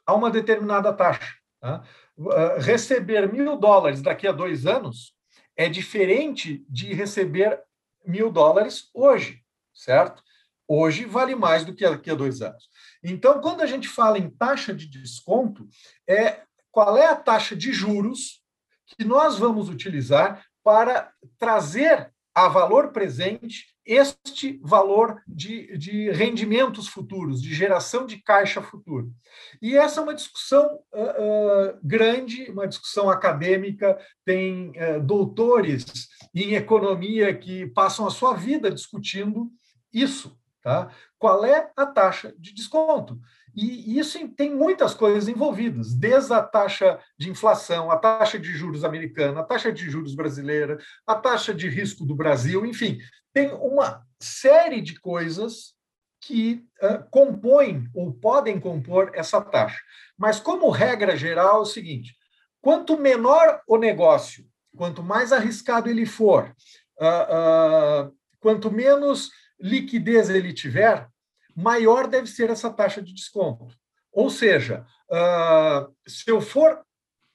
a 0.06 0.14
uma 0.14 0.30
determinada 0.30 0.92
taxa. 0.92 1.34
Tá? 1.60 1.82
Uh, 2.16 2.58
receber 2.60 3.32
mil 3.32 3.56
dólares 3.56 4.02
daqui 4.02 4.26
a 4.26 4.32
dois 4.32 4.66
anos 4.66 5.14
é 5.56 5.68
diferente 5.68 6.64
de 6.68 6.92
receber 6.92 7.60
mil 8.04 8.30
dólares 8.30 8.90
hoje, 8.92 9.42
certo? 9.72 10.22
Hoje 10.66 11.04
vale 11.04 11.34
mais 11.34 11.64
do 11.64 11.74
que 11.74 11.88
daqui 11.88 12.10
a 12.10 12.14
dois 12.14 12.40
anos. 12.40 12.68
Então, 13.02 13.40
quando 13.40 13.60
a 13.60 13.66
gente 13.66 13.88
fala 13.88 14.18
em 14.18 14.30
taxa 14.30 14.74
de 14.74 14.86
desconto, 14.86 15.68
é 16.08 16.42
qual 16.70 16.96
é 16.96 17.06
a 17.06 17.16
taxa 17.16 17.54
de 17.54 17.72
juros 17.72 18.42
que 18.86 19.04
nós 19.04 19.38
vamos 19.38 19.68
utilizar 19.68 20.44
para 20.64 21.12
trazer 21.38 22.12
a 22.34 22.48
valor 22.48 22.92
presente 22.92 23.72
este 23.84 24.60
valor 24.62 25.20
de, 25.26 25.76
de 25.76 26.10
rendimentos 26.10 26.88
futuros, 26.88 27.42
de 27.42 27.52
geração 27.52 28.06
de 28.06 28.18
caixa 28.18 28.62
futuro. 28.62 29.12
E 29.60 29.76
essa 29.76 30.00
é 30.00 30.02
uma 30.02 30.14
discussão 30.14 30.78
uh, 30.92 31.00
uh, 31.00 31.78
grande, 31.82 32.50
uma 32.50 32.68
discussão 32.68 33.10
acadêmica, 33.10 33.98
tem 34.24 34.70
uh, 34.70 35.00
doutores 35.02 36.08
em 36.34 36.54
economia 36.54 37.34
que 37.34 37.66
passam 37.66 38.06
a 38.06 38.10
sua 38.10 38.34
vida 38.34 38.70
discutindo 38.70 39.50
isso. 39.92 40.38
Tá? 40.62 40.92
Qual 41.18 41.44
é 41.44 41.72
a 41.76 41.84
taxa 41.84 42.32
de 42.38 42.54
desconto? 42.54 43.18
E 43.54 43.98
isso 43.98 44.18
tem 44.30 44.54
muitas 44.54 44.94
coisas 44.94 45.28
envolvidas, 45.28 45.94
desde 45.94 46.32
a 46.32 46.42
taxa 46.42 46.98
de 47.18 47.30
inflação, 47.30 47.90
a 47.90 47.98
taxa 47.98 48.38
de 48.38 48.52
juros 48.52 48.84
americana, 48.84 49.40
a 49.40 49.44
taxa 49.44 49.70
de 49.70 49.90
juros 49.90 50.14
brasileira, 50.14 50.78
a 51.06 51.14
taxa 51.14 51.52
de 51.52 51.68
risco 51.68 52.04
do 52.04 52.14
Brasil, 52.14 52.64
enfim, 52.64 52.98
tem 53.32 53.52
uma 53.52 54.02
série 54.18 54.80
de 54.80 54.98
coisas 54.98 55.74
que 56.22 56.64
uh, 56.80 57.04
compõem 57.10 57.88
ou 57.94 58.12
podem 58.12 58.58
compor 58.58 59.10
essa 59.14 59.40
taxa. 59.40 59.80
Mas, 60.16 60.38
como 60.38 60.70
regra 60.70 61.16
geral, 61.16 61.58
é 61.58 61.62
o 61.62 61.66
seguinte: 61.66 62.16
quanto 62.60 62.96
menor 62.96 63.60
o 63.66 63.76
negócio, 63.76 64.46
quanto 64.76 65.02
mais 65.02 65.32
arriscado 65.32 65.90
ele 65.90 66.06
for, 66.06 66.54
uh, 67.00 68.06
uh, 68.06 68.16
quanto 68.38 68.70
menos 68.70 69.30
liquidez 69.60 70.30
ele 70.30 70.52
tiver, 70.52 71.08
maior 71.56 72.06
deve 72.06 72.26
ser 72.26 72.50
essa 72.50 72.70
taxa 72.70 73.02
de 73.02 73.12
desconto. 73.12 73.68
Ou 74.12 74.28
seja, 74.30 74.86
uh, 75.10 75.94
se 76.06 76.30
eu 76.30 76.40
for 76.40 76.84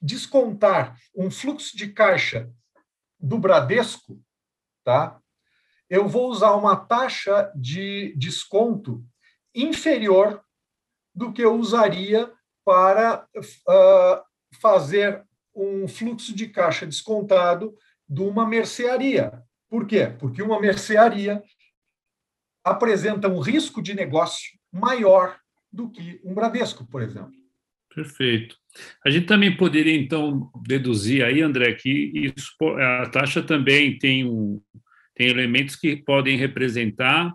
descontar 0.00 0.96
um 1.16 1.30
fluxo 1.30 1.76
de 1.76 1.88
caixa 1.88 2.50
do 3.18 3.38
Bradesco, 3.38 4.22
tá? 4.84 5.20
Eu 5.90 6.06
vou 6.06 6.30
usar 6.30 6.54
uma 6.54 6.76
taxa 6.76 7.50
de 7.54 8.14
desconto 8.16 9.04
inferior 9.54 10.42
do 11.14 11.32
que 11.32 11.42
eu 11.42 11.56
usaria 11.56 12.32
para 12.64 13.26
uh, 13.36 14.22
fazer 14.60 15.24
um 15.54 15.88
fluxo 15.88 16.34
de 16.34 16.48
caixa 16.48 16.86
descontado 16.86 17.74
de 18.08 18.22
uma 18.22 18.46
mercearia. 18.46 19.42
Por 19.68 19.86
quê? 19.86 20.14
Porque 20.18 20.42
uma 20.42 20.60
mercearia 20.60 21.42
apresenta 22.64 23.28
um 23.28 23.40
risco 23.40 23.82
de 23.82 23.94
negócio 23.94 24.58
maior 24.72 25.38
do 25.72 25.90
que 25.90 26.20
um 26.24 26.34
Bradesco, 26.34 26.86
por 26.86 27.02
exemplo. 27.02 27.32
Perfeito. 27.94 28.56
A 29.04 29.10
gente 29.10 29.26
também 29.26 29.56
poderia, 29.56 29.96
então, 29.96 30.50
deduzir 30.66 31.24
aí, 31.24 31.40
André, 31.40 31.74
que 31.74 32.12
isso, 32.14 32.52
a 32.76 33.08
taxa 33.08 33.42
também 33.42 33.98
tem, 33.98 34.24
um, 34.24 34.60
tem 35.14 35.28
elementos 35.28 35.74
que 35.74 35.96
podem 35.96 36.36
representar 36.36 37.32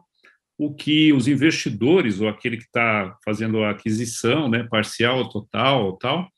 o 0.57 0.73
que 0.73 1.11
os 1.11 1.27
investidores, 1.27 2.21
ou 2.21 2.29
aquele 2.29 2.57
que 2.57 2.63
está 2.63 3.17
fazendo 3.25 3.63
a 3.63 3.71
aquisição, 3.71 4.47
né, 4.47 4.63
parcial 4.69 5.27
total, 5.27 5.97
tal, 5.97 6.29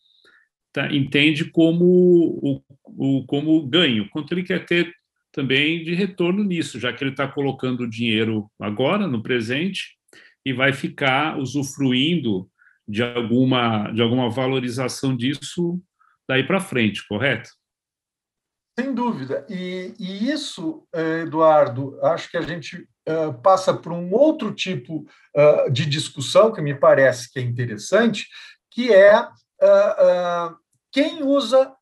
tá, 0.73 0.91
entende 0.93 1.45
como 1.51 1.85
o, 1.85 2.61
o, 2.85 3.25
como 3.25 3.67
ganho, 3.67 4.09
quanto 4.09 4.33
ele 4.33 4.43
quer 4.43 4.65
ter 4.65 4.91
também 5.35 5.83
de 5.83 5.93
retorno 5.93 6.45
nisso, 6.45 6.79
já 6.79 6.93
que 6.93 7.03
ele 7.03 7.11
está 7.11 7.27
colocando 7.27 7.81
o 7.81 7.89
dinheiro 7.89 8.49
agora, 8.57 9.05
no 9.05 9.21
presente, 9.21 9.97
e 10.45 10.53
vai 10.53 10.71
ficar 10.71 11.37
usufruindo 11.37 12.49
de 12.87 13.03
alguma, 13.03 13.91
de 13.91 14.01
alguma 14.01 14.29
valorização 14.29 15.15
disso 15.15 15.81
daí 16.27 16.47
para 16.47 16.61
frente, 16.61 17.05
correto? 17.05 17.49
Sem 18.79 18.93
dúvida. 18.93 19.45
E, 19.49 19.93
e, 19.99 20.31
isso, 20.31 20.87
eh, 20.93 21.23
Eduardo, 21.23 21.99
acho 22.01 22.31
que 22.31 22.37
a 22.37 22.41
gente 22.41 22.87
uh, 23.07 23.33
passa 23.41 23.73
por 23.73 23.91
um 23.91 24.13
outro 24.13 24.53
tipo 24.53 25.05
uh, 25.35 25.71
de 25.71 25.85
discussão 25.85 26.53
que 26.53 26.61
me 26.61 26.75
parece 26.75 27.31
que 27.31 27.39
é 27.39 27.41
interessante, 27.41 28.27
que 28.71 28.93
é 28.93 29.27
quem 30.91 31.23
usa 31.23 31.73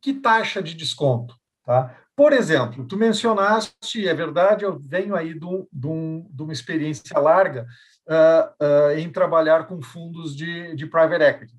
que 0.00 0.14
taxa 0.14 0.62
de 0.62 0.74
desconto. 0.74 1.34
Tá? 1.64 1.94
Por 2.18 2.32
exemplo, 2.32 2.84
tu 2.84 2.96
mencionaste, 2.96 4.08
é 4.08 4.12
verdade, 4.12 4.64
eu 4.64 4.76
venho 4.76 5.14
aí 5.14 5.38
de, 5.38 5.46
um, 5.46 5.64
de, 5.72 5.86
um, 5.86 6.28
uma 6.36 6.52
experiência 6.52 7.16
larga 7.16 7.64
uh, 8.08 8.64
uh, 8.64 8.98
em 8.98 9.08
trabalhar 9.08 9.68
com 9.68 9.80
fundos 9.80 10.34
de, 10.34 10.74
de 10.74 10.84
private 10.84 11.22
equity. 11.22 11.54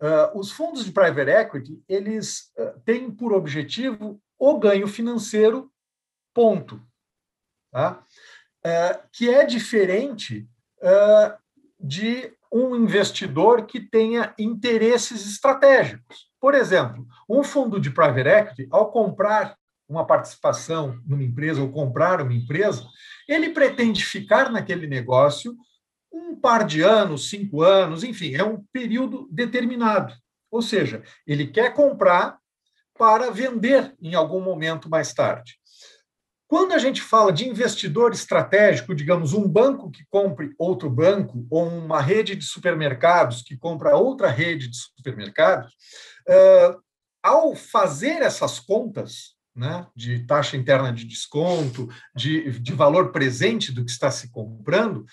Uh, 0.00 0.38
os 0.38 0.50
fundos 0.50 0.82
de 0.82 0.92
private 0.92 1.30
equity, 1.30 1.84
eles 1.86 2.50
têm 2.86 3.10
por 3.10 3.34
objetivo 3.34 4.18
o 4.38 4.58
ganho 4.58 4.88
financeiro, 4.88 5.70
ponto. 6.32 6.82
Tá? 7.70 8.02
que 9.12 9.28
é 9.28 9.44
diferente 9.44 10.48
de 11.78 12.32
um 12.50 12.74
investidor 12.74 13.66
que 13.66 13.78
tenha 13.78 14.34
interesses 14.38 15.26
estratégicos. 15.26 16.30
Por 16.40 16.54
exemplo, 16.54 17.06
um 17.28 17.42
fundo 17.42 17.78
de 17.78 17.90
private 17.90 18.28
equity, 18.28 18.68
ao 18.70 18.90
comprar 18.90 19.54
uma 19.88 20.06
participação 20.06 21.00
numa 21.06 21.22
empresa 21.22 21.62
ou 21.62 21.72
comprar 21.72 22.20
uma 22.20 22.34
empresa, 22.34 22.86
ele 23.26 23.50
pretende 23.50 24.04
ficar 24.04 24.50
naquele 24.50 24.86
negócio 24.86 25.56
um 26.12 26.36
par 26.36 26.64
de 26.64 26.82
anos, 26.82 27.28
cinco 27.28 27.62
anos, 27.62 28.02
enfim, 28.02 28.34
é 28.34 28.44
um 28.44 28.62
período 28.72 29.28
determinado. 29.30 30.14
Ou 30.50 30.62
seja, 30.62 31.02
ele 31.26 31.46
quer 31.46 31.74
comprar 31.74 32.38
para 32.96 33.30
vender 33.30 33.94
em 34.00 34.14
algum 34.14 34.40
momento 34.40 34.88
mais 34.88 35.12
tarde. 35.12 35.58
Quando 36.48 36.72
a 36.72 36.78
gente 36.78 37.02
fala 37.02 37.30
de 37.30 37.46
investidor 37.46 38.12
estratégico, 38.12 38.94
digamos, 38.94 39.34
um 39.34 39.46
banco 39.46 39.90
que 39.90 40.02
compre 40.08 40.54
outro 40.58 40.88
banco, 40.88 41.46
ou 41.50 41.68
uma 41.68 42.00
rede 42.00 42.34
de 42.34 42.44
supermercados 42.44 43.42
que 43.42 43.56
compra 43.56 43.96
outra 43.96 44.30
rede 44.30 44.68
de 44.68 44.76
supermercados, 44.96 45.70
uh, 46.26 46.82
ao 47.22 47.54
fazer 47.54 48.22
essas 48.22 48.58
contas, 48.58 49.36
né, 49.58 49.86
de 49.94 50.24
taxa 50.24 50.56
interna 50.56 50.92
de 50.92 51.04
desconto, 51.04 51.88
de, 52.14 52.60
de 52.60 52.72
valor 52.72 53.10
presente 53.10 53.72
do 53.72 53.84
que 53.84 53.90
está 53.90 54.08
se 54.08 54.30
comprando, 54.30 55.04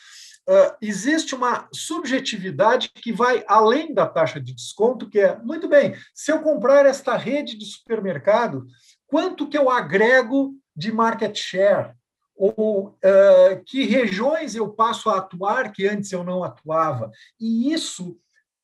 uh, 0.47 0.75
existe 0.79 1.33
uma 1.33 1.67
subjetividade 1.73 2.89
que 2.93 3.11
vai 3.11 3.43
além 3.47 3.93
da 3.93 4.05
taxa 4.05 4.39
de 4.39 4.53
desconto, 4.53 5.09
que 5.09 5.19
é, 5.19 5.35
muito 5.39 5.67
bem, 5.67 5.95
se 6.13 6.31
eu 6.31 6.41
comprar 6.41 6.85
esta 6.85 7.17
rede 7.17 7.57
de 7.57 7.65
supermercado, 7.65 8.67
quanto 9.07 9.47
que 9.47 9.57
eu 9.57 9.69
agrego 9.69 10.53
de 10.75 10.91
market 10.91 11.35
share? 11.35 11.93
Ou 12.37 12.89
uh, 12.89 13.63
que 13.65 13.85
regiões 13.85 14.55
eu 14.55 14.69
passo 14.69 15.09
a 15.09 15.19
atuar 15.19 15.71
que 15.71 15.87
antes 15.87 16.11
eu 16.11 16.21
não 16.21 16.43
atuava? 16.43 17.09
E 17.39 17.71
isso, 17.71 18.19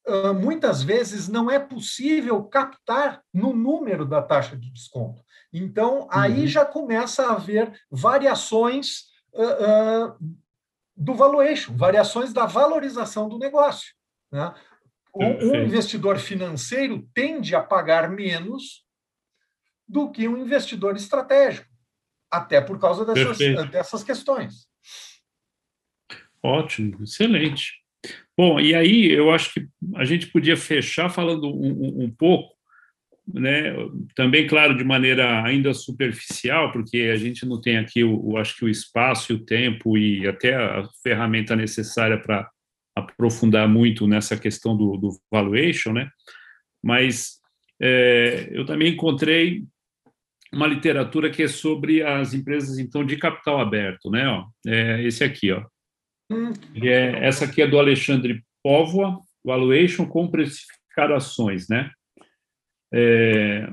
uh, 0.06 0.34
muitas 0.34 0.84
vezes, 0.84 1.30
não 1.30 1.50
é 1.50 1.58
possível 1.58 2.44
captar 2.44 3.22
no 3.34 3.54
número 3.54 4.06
da 4.06 4.22
taxa 4.22 4.58
de 4.58 4.70
desconto. 4.70 5.24
Então, 5.54 6.08
aí 6.10 6.42
uhum. 6.42 6.48
já 6.48 6.66
começa 6.66 7.26
a 7.26 7.34
haver 7.34 7.72
variações 7.90 9.10
uh, 9.34 10.16
do 10.96 11.14
valuation, 11.14 11.76
variações 11.76 12.32
da 12.32 12.46
valorização 12.46 13.28
do 13.28 13.38
negócio. 13.38 13.94
Né? 14.32 14.54
Um 15.14 15.56
investidor 15.56 16.18
financeiro 16.20 17.06
tende 17.14 17.54
a 17.54 17.62
pagar 17.62 18.10
menos 18.10 18.86
do 19.86 20.10
que 20.10 20.26
um 20.26 20.38
investidor 20.38 20.96
estratégico 20.96 21.70
até 22.32 22.62
por 22.62 22.80
causa 22.80 23.04
dessas, 23.04 23.38
dessas 23.70 24.04
questões. 24.04 24.66
Ótimo, 26.42 27.04
excelente. 27.04 27.82
Bom, 28.38 28.60
e 28.60 28.74
aí 28.74 29.12
eu 29.12 29.32
acho 29.32 29.54
que 29.54 29.68
a 29.96 30.06
gente 30.06 30.28
podia 30.28 30.56
fechar 30.56 31.10
falando 31.10 31.48
um, 31.48 32.06
um 32.06 32.10
pouco, 32.10 32.51
né, 33.34 33.74
também, 34.16 34.48
claro, 34.48 34.76
de 34.76 34.84
maneira 34.84 35.44
ainda 35.44 35.74
superficial, 35.74 36.72
porque 36.72 37.10
a 37.14 37.18
gente 37.18 37.46
não 37.46 37.60
tem 37.60 37.78
aqui, 37.78 38.04
o, 38.04 38.38
acho 38.38 38.56
que 38.58 38.66
o 38.66 38.70
espaço 38.70 39.32
e 39.32 39.36
o 39.36 39.46
tempo 39.46 39.98
e 39.98 40.28
até 40.28 40.56
a 40.56 40.88
ferramenta 41.04 41.56
necessária 41.56 42.20
para 42.20 42.50
aprofundar 42.96 43.68
muito 43.68 44.08
nessa 44.08 44.38
questão 44.38 44.76
do, 44.76 44.98
do 44.98 45.10
valuation, 45.32 45.94
né? 45.94 46.10
Mas 46.84 47.40
é, 47.82 48.50
eu 48.52 48.66
também 48.66 48.94
encontrei 48.94 49.64
uma 50.54 50.68
literatura 50.68 51.30
que 51.30 51.44
é 51.44 51.48
sobre 51.48 52.04
as 52.04 52.34
empresas 52.34 52.78
então 52.78 53.06
de 53.06 53.16
capital 53.16 53.60
aberto, 53.60 54.10
né? 54.10 54.28
Ó, 54.28 54.46
é 54.68 55.04
esse 55.04 55.24
aqui, 55.24 55.52
ó. 55.52 55.66
Hum. 56.30 56.52
É, 56.76 57.26
essa 57.28 57.46
aqui 57.46 57.62
é 57.62 57.68
do 57.68 57.80
Alexandre 57.80 58.44
Póvoa, 58.64 59.20
Valuation 59.44 60.06
com 60.06 60.30
precificar 60.30 61.12
ações, 61.12 61.68
né? 61.70 61.90
É, 62.94 63.72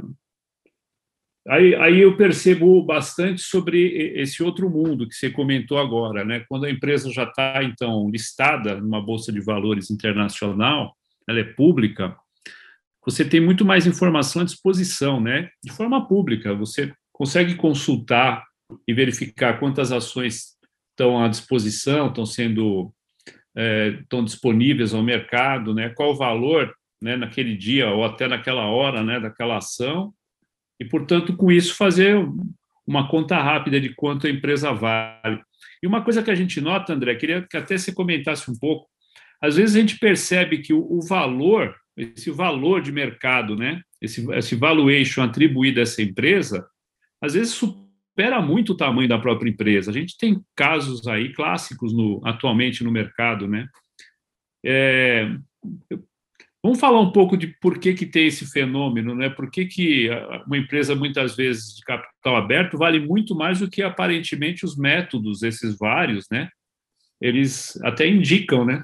aí, 1.49 1.75
aí 1.75 2.01
eu 2.01 2.17
percebo 2.17 2.83
bastante 2.83 3.43
sobre 3.43 4.13
esse 4.21 4.43
outro 4.43 4.71
mundo 4.71 5.09
que 5.09 5.15
você 5.15 5.31
comentou 5.31 5.79
agora, 5.79 6.25
né? 6.25 6.45
Quando 6.49 6.65
a 6.65 6.71
empresa 6.71 7.11
já 7.13 7.25
está 7.25 7.63
então 7.65 8.09
listada 8.11 8.81
numa 8.81 9.01
bolsa 9.01 9.33
de 9.33 9.41
valores 9.41 9.91
internacional, 9.91 10.95
ela 11.29 11.41
é 11.41 11.45
pública, 11.45 12.17
você 13.05 13.25
tem 13.25 13.41
muito 13.41 13.65
mais 13.65 13.87
informação 13.87 14.43
à 14.43 14.45
disposição, 14.45 15.21
né? 15.21 15.49
De 15.65 15.73
forma 15.73 16.07
pública, 16.07 16.55
você 16.55 16.93
consegue 17.11 17.55
consultar 17.55 18.45
e 18.87 18.93
verificar 18.93 19.59
quantas 19.59 19.91
ações 19.93 20.57
estão 20.91 21.23
à 21.23 21.27
disposição, 21.29 22.09
estão 22.09 22.27
sendo 22.27 22.93
é, 23.57 23.99
estão 24.01 24.23
disponíveis 24.23 24.93
ao 24.93 25.03
mercado, 25.03 25.75
né? 25.75 25.89
Qual 25.91 26.13
o 26.13 26.17
valor, 26.17 26.73
né? 27.01 27.17
Naquele 27.17 27.57
dia 27.57 27.91
ou 27.91 28.05
até 28.05 28.29
naquela 28.29 28.67
hora, 28.67 29.03
né? 29.03 29.21
Daquela 29.21 29.57
ação 29.57 30.13
e, 30.81 30.85
portanto, 30.85 31.37
com 31.37 31.51
isso 31.51 31.75
fazer 31.75 32.17
uma 32.87 33.09
conta 33.09 33.37
rápida 33.41 33.81
de 33.81 33.95
quanto 33.95 34.27
a 34.27 34.31
empresa 34.31 34.73
vale. 34.73 35.43
E 35.83 35.87
uma 35.87 36.03
coisa 36.03 36.23
que 36.23 36.31
a 36.31 36.35
gente 36.35 36.61
nota, 36.61 36.95
André, 36.95 37.15
queria 37.17 37.43
que 37.43 37.57
até 37.57 37.77
você 37.77 37.93
comentasse 37.93 38.51
um 38.51 38.59
pouco. 38.59 38.89
Às 39.43 39.57
vezes 39.57 39.77
a 39.77 39.81
gente 39.81 39.99
percebe 39.99 40.59
que 40.59 40.73
o, 40.73 41.01
valor 41.01 41.75
esse 41.97 42.31
valor 42.31 42.81
de 42.81 42.93
mercado, 42.93 43.57
né? 43.57 43.83
Esse, 44.01 44.25
esse 44.33 44.55
valuation 44.55 45.23
atribuído 45.23 45.81
a 45.81 45.83
essa 45.83 46.01
empresa, 46.01 46.65
às 47.21 47.35
vezes 47.35 47.55
supera 47.55 48.41
muito 48.41 48.73
o 48.73 48.77
tamanho 48.77 49.09
da 49.09 49.19
própria 49.19 49.51
empresa. 49.51 49.91
A 49.91 49.95
gente 49.95 50.17
tem 50.17 50.41
casos 50.55 51.09
aí 51.09 51.33
clássicos 51.33 51.93
no, 51.93 52.21
atualmente 52.25 52.85
no 52.85 52.93
mercado, 52.93 53.49
né? 53.49 53.69
É, 54.65 55.29
vamos 56.69 56.81
falar 56.81 57.01
um 57.01 57.11
pouco 57.11 57.35
de 57.35 57.47
por 57.47 57.79
que, 57.79 57.95
que 57.95 58.05
tem 58.05 58.27
esse 58.27 58.45
fenômeno, 58.47 59.15
né? 59.15 59.31
Por 59.31 59.51
que, 59.51 59.65
que 59.65 60.11
uma 60.47 60.59
empresa, 60.59 60.95
muitas 60.95 61.35
vezes, 61.35 61.77
de 61.77 61.83
capital 61.83 62.37
aberto, 62.37 62.77
vale 62.77 63.01
muito 63.01 63.35
mais 63.35 63.61
do 63.61 63.71
que 63.71 63.83
aparentemente 63.83 64.67
os 64.67 64.77
métodos, 64.77 65.43
esses 65.43 65.79
vários, 65.79 66.27
né? 66.31 66.49
Eles 67.21 67.79
até 67.83 68.07
indicam, 68.07 68.67
né? 68.67 68.83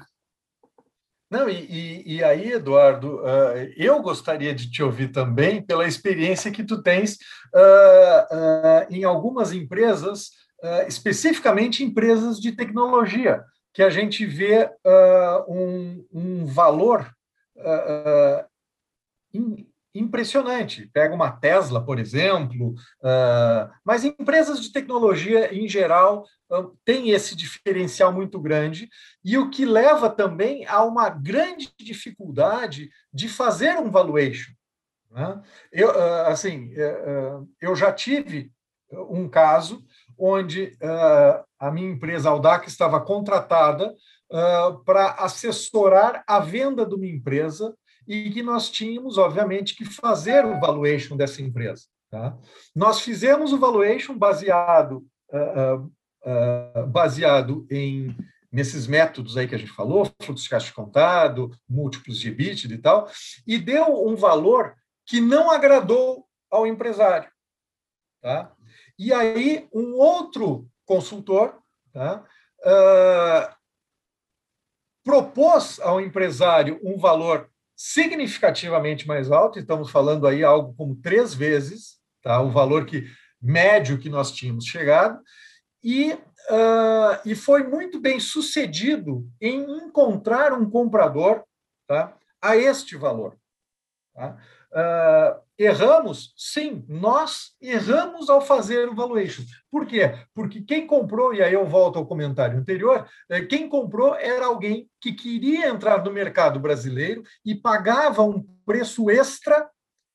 Não, 1.29 1.47
e, 1.47 1.65
e, 1.69 2.15
e, 2.15 2.23
aí, 2.23 2.53
Eduardo, 2.53 3.17
uh, 3.17 3.73
eu 3.77 4.01
gostaria 4.01 4.53
de 4.53 4.69
te 4.69 4.81
ouvir 4.81 5.11
também 5.11 5.61
pela 5.61 5.87
experiência 5.87 6.51
que 6.51 6.63
tu 6.63 6.81
tens 6.81 7.17
uh, 7.53 8.35
uh, 8.35 8.93
em 8.93 9.03
algumas 9.03 9.53
empresas, 9.53 10.29
especificamente 10.87 11.83
empresas 11.83 12.39
de 12.39 12.51
tecnologia, 12.51 13.43
que 13.71 13.83
a 13.83 13.89
gente 13.89 14.25
vê 14.25 14.67
um, 15.47 16.03
um, 16.11 16.45
valor 16.45 17.07
impressionante. 19.95 20.89
Pega 20.93 21.15
uma 21.15 21.31
Tesla, 21.31 21.83
por 21.83 21.97
exemplo, 21.99 22.71
uh, 23.01 23.71
mas 23.83 24.03
empresas 24.03 24.61
de 24.61 24.71
tecnologia, 24.71 25.55
em 25.55 25.67
geral, 25.67 26.25
têm 26.83 27.11
esse 27.11 27.35
diferencial 27.35 28.11
muito 28.11 28.39
grande, 28.39 28.89
e 29.23 29.37
o 29.37 29.49
que 29.49 29.65
leva 29.65 30.09
também 30.09 30.65
a 30.67 30.83
uma 30.83 31.09
grande 31.09 31.71
dificuldade 31.79 32.89
de 33.11 33.29
fazer 33.29 33.77
um 33.77 33.89
valuation. 33.89 34.51
Né? 35.09 35.41
Eu, 35.71 35.89
assim, 36.27 36.71
eu 37.59 37.75
já 37.75 37.91
tive 37.91 38.51
um 38.91 39.27
caso 39.27 39.83
onde 40.17 40.77
a 41.59 41.71
minha 41.71 41.89
empresa 41.89 42.29
Audac 42.29 42.67
estava 42.67 43.01
contratada 43.01 43.93
para 44.85 45.11
assessorar 45.19 46.23
a 46.27 46.39
venda 46.39 46.85
de 46.85 46.95
uma 46.95 47.05
empresa 47.05 47.75
e 48.07 48.29
que 48.29 48.43
nós 48.43 48.69
tínhamos, 48.69 49.17
obviamente, 49.17 49.75
que 49.75 49.85
fazer 49.85 50.45
o 50.45 50.59
valuation 50.59 51.15
dessa 51.15 51.41
empresa. 51.41 51.85
Tá? 52.09 52.37
Nós 52.75 53.01
fizemos 53.01 53.51
o 53.51 53.57
valuation 53.57 54.17
baseado, 54.17 55.05
uh, 55.31 55.91
uh, 56.23 56.87
baseado 56.87 57.65
em 57.69 58.15
nesses 58.51 58.87
métodos 58.87 59.35
aí 59.35 59.49
que 59.49 59.55
a 59.55 59.57
gente 59.57 59.73
falou, 59.73 60.09
fluxo 60.21 60.43
de 60.43 60.49
caixa 60.49 60.73
contado, 60.73 61.51
múltiplos 61.67 62.17
de 62.17 62.29
EBITDA 62.29 62.73
e 62.73 62.77
tal, 62.77 63.11
e 63.45 63.57
deu 63.57 64.07
um 64.07 64.15
valor 64.15 64.73
que 65.05 65.19
não 65.19 65.51
agradou 65.51 66.25
ao 66.49 66.65
empresário. 66.65 67.29
Tá? 68.21 68.53
E 68.97 69.11
aí, 69.11 69.67
um 69.73 69.95
outro 69.95 70.69
consultor 70.85 71.59
tá? 71.91 72.23
Uh, 72.59 73.54
propôs 75.05 75.79
ao 75.79 76.01
empresário 76.01 76.79
um 76.83 76.97
valor 76.97 77.47
significativamente 77.77 79.07
mais 79.07 79.31
alto, 79.31 79.59
estamos 79.59 79.91
falando 79.91 80.25
aí 80.25 80.43
algo 80.43 80.73
como 80.73 80.95
três 80.95 81.33
vezes 81.33 81.99
tá, 82.23 82.41
o 82.41 82.49
valor 82.49 82.85
que 82.85 83.05
médio 83.39 83.99
que 83.99 84.09
nós 84.09 84.31
tínhamos 84.31 84.65
chegado, 84.65 85.21
e, 85.83 86.13
uh, 86.13 87.19
e 87.23 87.35
foi 87.35 87.63
muito 87.63 87.99
bem 87.99 88.19
sucedido 88.19 89.29
em 89.39 89.61
encontrar 89.85 90.51
um 90.51 90.67
comprador 90.67 91.43
tá, 91.87 92.17
a 92.41 92.57
este 92.57 92.97
valor. 92.97 93.37
Tá? 94.15 94.35
Uh, 94.75 95.39
erramos? 95.57 96.33
Sim, 96.35 96.85
nós 96.89 97.55
erramos 97.61 98.29
ao 98.29 98.41
fazer 98.41 98.89
o 98.89 98.95
valuation. 98.95 99.43
Por 99.71 99.85
quê? 99.85 100.13
Porque 100.33 100.61
quem 100.61 100.85
comprou, 100.85 101.33
e 101.33 101.41
aí 101.41 101.53
eu 101.53 101.65
volto 101.65 101.97
ao 101.97 102.05
comentário 102.05 102.59
anterior, 102.59 103.07
eh, 103.29 103.41
quem 103.45 103.69
comprou 103.69 104.15
era 104.15 104.47
alguém 104.47 104.89
que 104.99 105.13
queria 105.13 105.69
entrar 105.69 106.03
no 106.03 106.11
mercado 106.11 106.59
brasileiro 106.59 107.23
e 107.45 107.55
pagava 107.55 108.21
um 108.21 108.43
preço 108.65 109.09
extra 109.09 109.69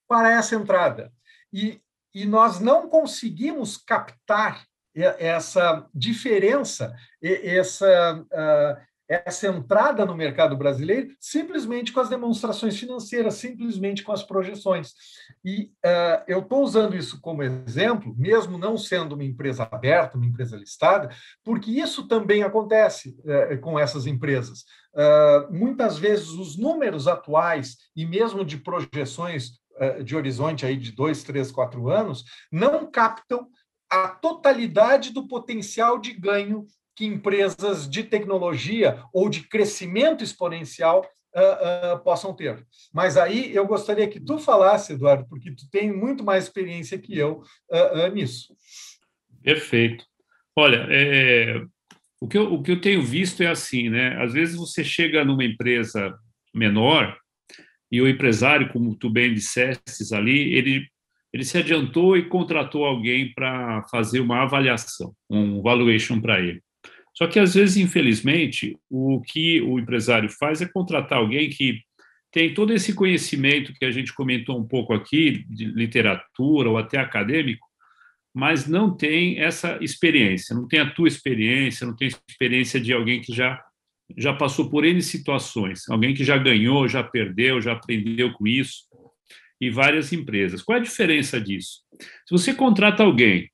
para 0.06 0.30
essa 0.30 0.54
entrada. 0.54 1.10
E, 1.50 1.80
e 2.14 2.26
nós 2.26 2.60
não 2.60 2.86
conseguimos 2.86 3.78
captar 3.78 4.66
essa 4.94 5.88
diferença, 5.94 6.94
essa, 7.22 8.20
uh, 8.20 8.89
essa 9.10 9.48
entrada 9.48 10.06
no 10.06 10.14
mercado 10.14 10.56
brasileiro 10.56 11.12
simplesmente 11.18 11.92
com 11.92 11.98
as 11.98 12.08
demonstrações 12.08 12.78
financeiras, 12.78 13.34
simplesmente 13.34 14.04
com 14.04 14.12
as 14.12 14.22
projeções. 14.22 14.94
E 15.44 15.72
uh, 15.84 16.22
eu 16.28 16.38
estou 16.38 16.62
usando 16.62 16.96
isso 16.96 17.20
como 17.20 17.42
exemplo, 17.42 18.14
mesmo 18.16 18.56
não 18.56 18.78
sendo 18.78 19.16
uma 19.16 19.24
empresa 19.24 19.68
aberta, 19.68 20.16
uma 20.16 20.26
empresa 20.26 20.56
listada, 20.56 21.10
porque 21.44 21.72
isso 21.72 22.06
também 22.06 22.44
acontece 22.44 23.16
uh, 23.24 23.60
com 23.60 23.76
essas 23.76 24.06
empresas. 24.06 24.60
Uh, 24.94 25.52
muitas 25.52 25.98
vezes 25.98 26.28
os 26.28 26.56
números 26.56 27.08
atuais 27.08 27.78
e 27.96 28.06
mesmo 28.06 28.44
de 28.44 28.58
projeções 28.58 29.58
de 30.04 30.14
horizonte 30.14 30.66
aí 30.66 30.76
de 30.76 30.92
dois, 30.92 31.22
três, 31.22 31.50
quatro 31.50 31.88
anos 31.88 32.22
não 32.52 32.90
captam 32.90 33.48
a 33.88 34.08
totalidade 34.08 35.10
do 35.10 35.26
potencial 35.26 35.98
de 35.98 36.12
ganho 36.12 36.66
que 37.00 37.06
empresas 37.06 37.88
de 37.88 38.02
tecnologia 38.02 39.02
ou 39.10 39.30
de 39.30 39.48
crescimento 39.48 40.22
exponencial 40.22 41.00
uh, 41.34 41.94
uh, 41.94 42.04
possam 42.04 42.36
ter. 42.36 42.62
Mas 42.92 43.16
aí 43.16 43.54
eu 43.54 43.66
gostaria 43.66 44.06
que 44.06 44.20
tu 44.20 44.38
falasse, 44.38 44.92
Eduardo, 44.92 45.26
porque 45.26 45.50
tu 45.50 45.64
tem 45.70 45.90
muito 45.90 46.22
mais 46.22 46.44
experiência 46.44 46.98
que 46.98 47.16
eu 47.16 47.42
uh, 47.70 48.08
nisso. 48.12 48.54
Perfeito. 49.42 50.04
Olha, 50.54 50.86
é, 50.90 51.64
o, 52.20 52.28
que 52.28 52.36
eu, 52.36 52.52
o 52.52 52.62
que 52.62 52.72
eu 52.72 52.80
tenho 52.82 53.02
visto 53.02 53.42
é 53.42 53.46
assim, 53.46 53.88
né? 53.88 54.22
Às 54.22 54.34
vezes 54.34 54.54
você 54.54 54.84
chega 54.84 55.24
numa 55.24 55.42
empresa 55.42 56.14
menor 56.54 57.16
e 57.90 58.02
o 58.02 58.08
empresário, 58.08 58.70
como 58.74 58.94
tu 58.94 59.08
bem 59.08 59.32
disseste 59.32 60.14
ali, 60.14 60.52
ele 60.52 60.86
ele 61.32 61.44
se 61.44 61.56
adiantou 61.56 62.16
e 62.16 62.28
contratou 62.28 62.84
alguém 62.84 63.32
para 63.32 63.84
fazer 63.84 64.18
uma 64.18 64.42
avaliação, 64.42 65.14
um 65.30 65.62
valuation 65.62 66.20
para 66.20 66.40
ele. 66.40 66.60
Só 67.14 67.26
que, 67.26 67.38
às 67.38 67.54
vezes, 67.54 67.76
infelizmente, 67.76 68.76
o 68.88 69.20
que 69.20 69.60
o 69.60 69.78
empresário 69.78 70.28
faz 70.28 70.62
é 70.62 70.66
contratar 70.66 71.18
alguém 71.18 71.50
que 71.50 71.80
tem 72.32 72.54
todo 72.54 72.72
esse 72.72 72.94
conhecimento 72.94 73.72
que 73.72 73.84
a 73.84 73.90
gente 73.90 74.14
comentou 74.14 74.58
um 74.58 74.66
pouco 74.66 74.94
aqui, 74.94 75.44
de 75.48 75.64
literatura 75.66 76.70
ou 76.70 76.78
até 76.78 76.98
acadêmico, 76.98 77.66
mas 78.32 78.68
não 78.68 78.96
tem 78.96 79.40
essa 79.40 79.78
experiência, 79.80 80.54
não 80.54 80.68
tem 80.68 80.78
a 80.78 80.90
tua 80.90 81.08
experiência, 81.08 81.86
não 81.86 81.96
tem 81.96 82.08
experiência 82.08 82.80
de 82.80 82.92
alguém 82.92 83.20
que 83.20 83.32
já 83.34 83.60
já 84.16 84.34
passou 84.34 84.68
por 84.68 84.84
N 84.84 85.00
situações, 85.00 85.88
alguém 85.88 86.12
que 86.12 86.24
já 86.24 86.36
ganhou, 86.36 86.88
já 86.88 87.00
perdeu, 87.00 87.60
já 87.60 87.74
aprendeu 87.74 88.32
com 88.32 88.44
isso, 88.44 88.84
e 89.60 89.70
várias 89.70 90.12
empresas. 90.12 90.62
Qual 90.62 90.76
é 90.76 90.80
a 90.80 90.82
diferença 90.82 91.40
disso? 91.40 91.82
Se 92.26 92.32
você 92.32 92.52
contrata 92.54 93.02
alguém 93.02 93.48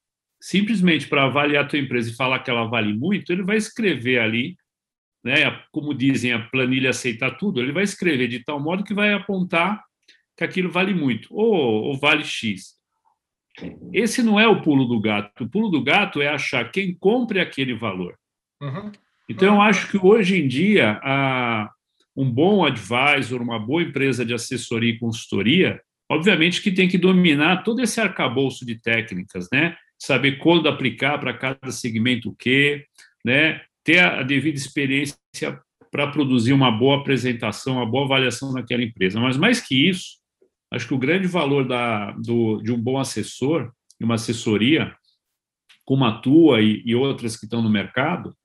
simplesmente 0.46 1.08
para 1.08 1.24
avaliar 1.24 1.64
a 1.64 1.66
tua 1.66 1.80
empresa 1.80 2.08
e 2.08 2.14
falar 2.14 2.38
que 2.38 2.48
ela 2.48 2.66
vale 2.66 2.94
muito, 2.94 3.32
ele 3.32 3.42
vai 3.42 3.56
escrever 3.56 4.20
ali, 4.20 4.56
né, 5.24 5.60
como 5.72 5.92
dizem, 5.92 6.32
a 6.32 6.38
planilha 6.38 6.90
aceita 6.90 7.32
tudo, 7.32 7.60
ele 7.60 7.72
vai 7.72 7.82
escrever 7.82 8.28
de 8.28 8.44
tal 8.44 8.60
modo 8.60 8.84
que 8.84 8.94
vai 8.94 9.12
apontar 9.12 9.82
que 10.36 10.44
aquilo 10.44 10.70
vale 10.70 10.94
muito, 10.94 11.34
ou, 11.34 11.52
ou 11.86 11.98
vale 11.98 12.22
X. 12.22 12.76
Esse 13.92 14.22
não 14.22 14.38
é 14.38 14.46
o 14.46 14.62
pulo 14.62 14.84
do 14.84 15.00
gato. 15.00 15.42
O 15.42 15.48
pulo 15.48 15.68
do 15.68 15.82
gato 15.82 16.22
é 16.22 16.28
achar 16.28 16.70
quem 16.70 16.94
compre 16.94 17.40
aquele 17.40 17.74
valor. 17.74 18.14
Uhum. 18.62 18.92
Então, 19.28 19.56
eu 19.56 19.60
acho 19.60 19.90
que 19.90 19.98
hoje 19.98 20.40
em 20.40 20.46
dia, 20.46 21.00
a, 21.02 21.68
um 22.14 22.30
bom 22.30 22.64
advisor, 22.64 23.42
uma 23.42 23.58
boa 23.58 23.82
empresa 23.82 24.24
de 24.24 24.32
assessoria 24.32 24.92
e 24.92 24.98
consultoria, 24.98 25.80
obviamente 26.08 26.62
que 26.62 26.70
tem 26.70 26.86
que 26.86 26.98
dominar 26.98 27.64
todo 27.64 27.82
esse 27.82 28.00
arcabouço 28.00 28.64
de 28.64 28.80
técnicas, 28.80 29.48
né? 29.52 29.76
Saber 29.98 30.38
quando 30.38 30.68
aplicar 30.68 31.18
para 31.18 31.34
cada 31.34 31.70
segmento 31.70 32.30
o 32.30 32.36
quê, 32.36 32.86
né? 33.24 33.62
ter 33.82 34.00
a 34.00 34.22
devida 34.22 34.58
experiência 34.58 35.16
para 35.90 36.08
produzir 36.08 36.52
uma 36.52 36.70
boa 36.70 36.98
apresentação, 36.98 37.76
uma 37.76 37.86
boa 37.86 38.04
avaliação 38.04 38.52
naquela 38.52 38.82
empresa. 38.82 39.20
Mas 39.20 39.36
mais 39.36 39.60
que 39.60 39.88
isso, 39.88 40.18
acho 40.72 40.88
que 40.88 40.94
o 40.94 40.98
grande 40.98 41.26
valor 41.26 41.66
da, 41.66 42.10
do, 42.12 42.60
de 42.62 42.72
um 42.72 42.80
bom 42.80 42.98
assessor, 42.98 43.70
de 43.98 44.04
uma 44.04 44.16
assessoria, 44.16 44.94
como 45.84 46.04
a 46.04 46.18
tua 46.18 46.60
e, 46.60 46.82
e 46.84 46.94
outras 46.94 47.36
que 47.36 47.46
estão 47.46 47.62
no 47.62 47.70
mercado, 47.70 48.36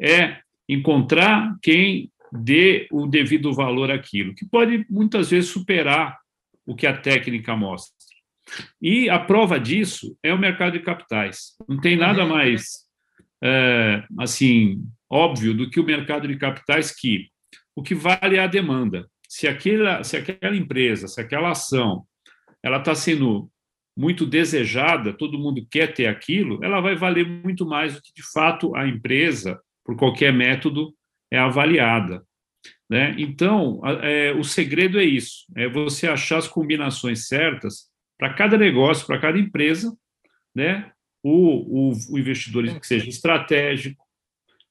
é 0.00 0.40
encontrar 0.68 1.56
quem 1.62 2.12
dê 2.32 2.86
o 2.90 3.06
devido 3.06 3.52
valor 3.52 3.90
àquilo, 3.90 4.34
que 4.34 4.44
pode 4.44 4.86
muitas 4.88 5.30
vezes 5.30 5.50
superar 5.50 6.18
o 6.66 6.74
que 6.74 6.86
a 6.86 6.96
técnica 6.96 7.56
mostra. 7.56 7.94
E 8.80 9.08
a 9.08 9.18
prova 9.18 9.58
disso 9.58 10.16
é 10.22 10.32
o 10.32 10.38
mercado 10.38 10.72
de 10.72 10.80
capitais. 10.80 11.56
Não 11.68 11.80
tem 11.80 11.96
nada 11.96 12.26
mais 12.26 12.86
é, 13.42 14.04
assim 14.18 14.82
óbvio 15.10 15.54
do 15.54 15.68
que 15.68 15.80
o 15.80 15.84
mercado 15.84 16.26
de 16.26 16.36
capitais 16.36 16.94
que 16.94 17.28
o 17.74 17.82
que 17.82 17.94
vale 17.94 18.36
é 18.36 18.40
a 18.40 18.46
demanda. 18.46 19.06
Se 19.28 19.48
aquela, 19.48 20.04
se 20.04 20.16
aquela 20.16 20.56
empresa, 20.56 21.08
se 21.08 21.20
aquela 21.20 21.50
ação, 21.50 22.04
ela 22.62 22.78
está 22.78 22.94
sendo 22.94 23.50
muito 23.96 24.26
desejada, 24.26 25.12
todo 25.12 25.38
mundo 25.38 25.66
quer 25.70 25.92
ter 25.92 26.06
aquilo, 26.06 26.62
ela 26.62 26.80
vai 26.80 26.94
valer 26.94 27.26
muito 27.26 27.66
mais 27.66 27.94
do 27.94 28.02
que 28.02 28.12
de 28.14 28.22
fato 28.22 28.74
a 28.76 28.86
empresa, 28.86 29.60
por 29.84 29.96
qualquer 29.96 30.32
método, 30.32 30.94
é 31.30 31.38
avaliada. 31.38 32.22
Né? 32.88 33.14
Então, 33.18 33.80
é, 34.02 34.32
o 34.32 34.44
segredo 34.44 35.00
é 35.00 35.04
isso: 35.04 35.46
é 35.56 35.68
você 35.68 36.06
achar 36.06 36.38
as 36.38 36.48
combinações 36.48 37.26
certas 37.26 37.90
para 38.22 38.34
cada 38.34 38.56
negócio, 38.56 39.04
para 39.04 39.18
cada 39.18 39.36
empresa, 39.36 39.92
né, 40.54 40.92
o, 41.24 41.90
o, 41.90 41.92
o, 42.10 42.18
investidor 42.20 42.62
que 42.78 42.86
seja 42.86 43.08
estratégico, 43.08 44.00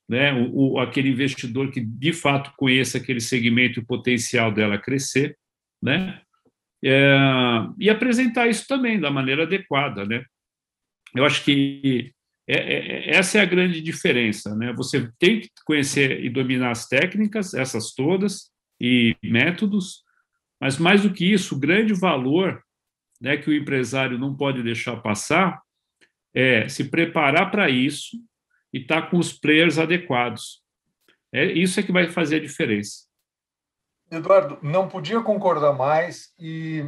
né, 0.07 0.31
o, 0.31 0.75
o, 0.75 0.79
aquele 0.79 1.09
investidor 1.09 1.69
que 1.69 1.81
de 1.81 2.13
fato 2.13 2.53
conheça 2.55 2.97
aquele 2.97 3.19
segmento 3.19 3.77
e 3.77 3.83
o 3.83 3.85
potencial 3.85 4.53
dela 4.53 4.77
crescer, 4.77 5.37
né, 5.83 6.21
é, 6.81 7.17
e 7.77 7.89
apresentar 7.89 8.47
isso 8.47 8.65
também 8.65 9.01
da 9.01 9.11
maneira 9.11 9.43
adequada, 9.43 10.05
né. 10.05 10.23
Eu 11.13 11.25
acho 11.25 11.43
que 11.43 12.13
é, 12.47 12.55
é, 12.55 12.77
é, 12.77 13.17
essa 13.17 13.37
é 13.37 13.41
a 13.41 13.45
grande 13.45 13.81
diferença, 13.81 14.55
né. 14.55 14.71
Você 14.77 15.11
tem 15.19 15.41
que 15.41 15.49
conhecer 15.65 16.23
e 16.23 16.29
dominar 16.29 16.71
as 16.71 16.87
técnicas, 16.87 17.53
essas 17.53 17.93
todas 17.93 18.49
e 18.79 19.13
métodos, 19.21 20.05
mas 20.57 20.77
mais 20.77 21.03
do 21.03 21.11
que 21.11 21.25
isso, 21.25 21.53
o 21.53 21.59
grande 21.59 21.93
valor 21.93 22.63
né, 23.21 23.38
que 23.38 23.49
o 23.49 23.53
empresário 23.53 24.17
não 24.17 24.36
pode 24.36 24.63
deixar 24.63 24.97
passar 24.97 25.62
é 26.34 26.67
se 26.67 26.86
preparar 26.86 27.51
para 27.51 27.69
isso 27.69 28.17
e 28.73 28.79
estar 28.79 29.03
tá 29.03 29.07
com 29.10 29.17
os 29.17 29.34
players 29.34 29.77
adequados. 29.77 30.62
É 31.34 31.45
isso 31.45 31.79
é 31.79 31.84
que 31.84 31.91
vai 31.91 32.10
fazer 32.10 32.38
a 32.38 32.41
diferença. 32.41 33.05
Eduardo, 34.10 34.57
não 34.62 34.89
podia 34.89 35.21
concordar 35.21 35.73
mais 35.73 36.34
e, 36.38 36.86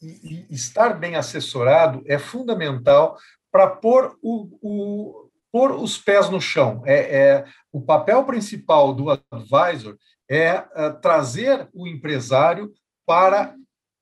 e, 0.00 0.46
e 0.48 0.54
estar 0.54 0.90
bem 0.90 1.16
assessorado 1.16 2.02
é 2.06 2.18
fundamental 2.18 3.16
para 3.50 3.68
pôr, 3.68 4.16
o, 4.22 4.58
o, 4.62 5.30
pôr 5.50 5.72
os 5.72 5.98
pés 5.98 6.28
no 6.30 6.40
chão. 6.40 6.82
É, 6.86 7.18
é 7.18 7.44
o 7.72 7.80
papel 7.80 8.24
principal 8.24 8.94
do 8.94 9.10
advisor 9.10 9.96
é, 10.30 10.64
é 10.74 10.90
trazer 11.00 11.68
o 11.72 11.88
empresário 11.88 12.72
para 13.06 13.54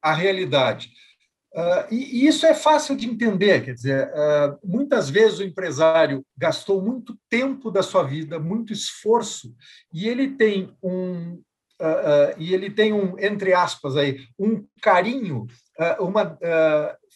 a 0.03 0.13
realidade. 0.13 0.91
Uh, 1.57 1.89
e, 1.91 2.19
e, 2.19 2.27
isso 2.27 2.45
é 2.45 2.53
fácil 2.53 2.95
de 2.95 3.09
entender, 3.09 3.65
quer 3.65 3.73
dizer, 3.73 4.09
uh, 4.09 4.59
muitas 4.63 5.09
vezes 5.09 5.39
o 5.39 5.43
empresário 5.43 6.23
gastou 6.37 6.83
muito 6.83 7.17
tempo 7.31 7.71
da 7.71 7.83
sua 7.83 8.03
vida, 8.03 8.39
muito 8.39 8.75
esforço, 8.75 9.55
e 9.91 10.07
ele 10.07 10.33
tem 10.33 10.77
um 10.83 11.41
uh, 11.81 12.37
e 12.37 12.53
ele 12.53 12.69
tem 12.69 12.93
um 12.93 13.19
entre 13.19 13.55
aspas 13.55 13.97
aí 13.97 14.19
um 14.39 14.67
carinho, 14.83 15.47
uma 15.99 16.39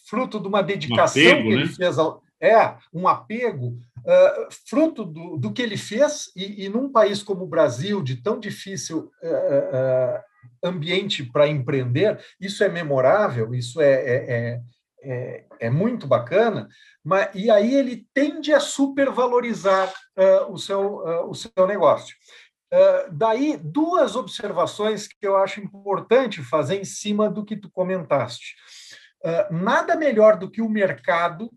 fruto 0.09 0.39
de 0.39 0.47
uma 0.47 0.63
dedicação 0.63 1.21
um 1.21 1.27
apego, 1.27 1.47
que 1.47 1.53
ele 1.53 1.65
né? 1.65 1.73
fez 1.75 1.99
ao, 1.99 2.23
é 2.41 2.75
um 2.91 3.07
apego 3.07 3.77
fruto 4.67 5.05
do, 5.05 5.37
do 5.37 5.53
que 5.53 5.61
ele 5.61 5.77
fez 5.77 6.31
e, 6.35 6.65
e, 6.65 6.69
num 6.69 6.91
país 6.91 7.21
como 7.21 7.43
o 7.43 7.47
Brasil 7.47 8.01
de 8.01 8.15
tão 8.15 8.39
difícil 8.39 9.11
ambiente 10.63 11.23
para 11.23 11.47
empreender, 11.47 12.23
isso 12.39 12.63
é 12.63 12.69
memorável, 12.69 13.53
isso 13.53 13.81
é, 13.81 13.91
é, 13.91 14.31
é, 14.31 14.61
é, 15.03 15.45
é 15.59 15.69
muito 15.69 16.05
bacana, 16.07 16.67
mas, 17.03 17.29
e 17.33 17.49
aí 17.49 17.73
ele 17.73 18.05
tende 18.13 18.53
a 18.53 18.59
supervalorizar 18.59 19.91
uh, 20.17 20.51
o, 20.51 20.57
seu, 20.57 20.97
uh, 20.97 21.29
o 21.29 21.33
seu 21.33 21.67
negócio. 21.67 22.15
Uh, 22.71 23.11
daí, 23.11 23.57
duas 23.57 24.15
observações 24.15 25.07
que 25.07 25.27
eu 25.27 25.35
acho 25.35 25.59
importante 25.59 26.43
fazer 26.43 26.79
em 26.79 26.85
cima 26.85 27.29
do 27.29 27.43
que 27.43 27.57
tu 27.57 27.69
comentaste. 27.69 28.55
nada 29.51 29.95
melhor 29.95 30.37
do 30.37 30.49
que 30.49 30.61
o 30.61 30.69
mercado 30.69 31.51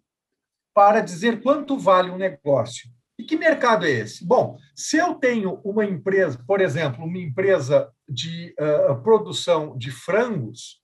para 0.74 1.00
dizer 1.00 1.40
quanto 1.40 1.78
vale 1.78 2.10
um 2.10 2.18
negócio. 2.18 2.90
E 3.18 3.22
que 3.22 3.36
mercado 3.36 3.86
é 3.86 3.90
esse? 3.90 4.26
Bom, 4.26 4.58
se 4.74 4.96
eu 4.96 5.14
tenho 5.14 5.60
uma 5.64 5.84
empresa, 5.84 6.42
por 6.46 6.60
exemplo, 6.60 7.04
uma 7.04 7.18
empresa 7.18 7.88
de 8.08 8.54
uh, 8.58 9.00
produção 9.02 9.76
de 9.76 9.90
frangos, 9.90 10.82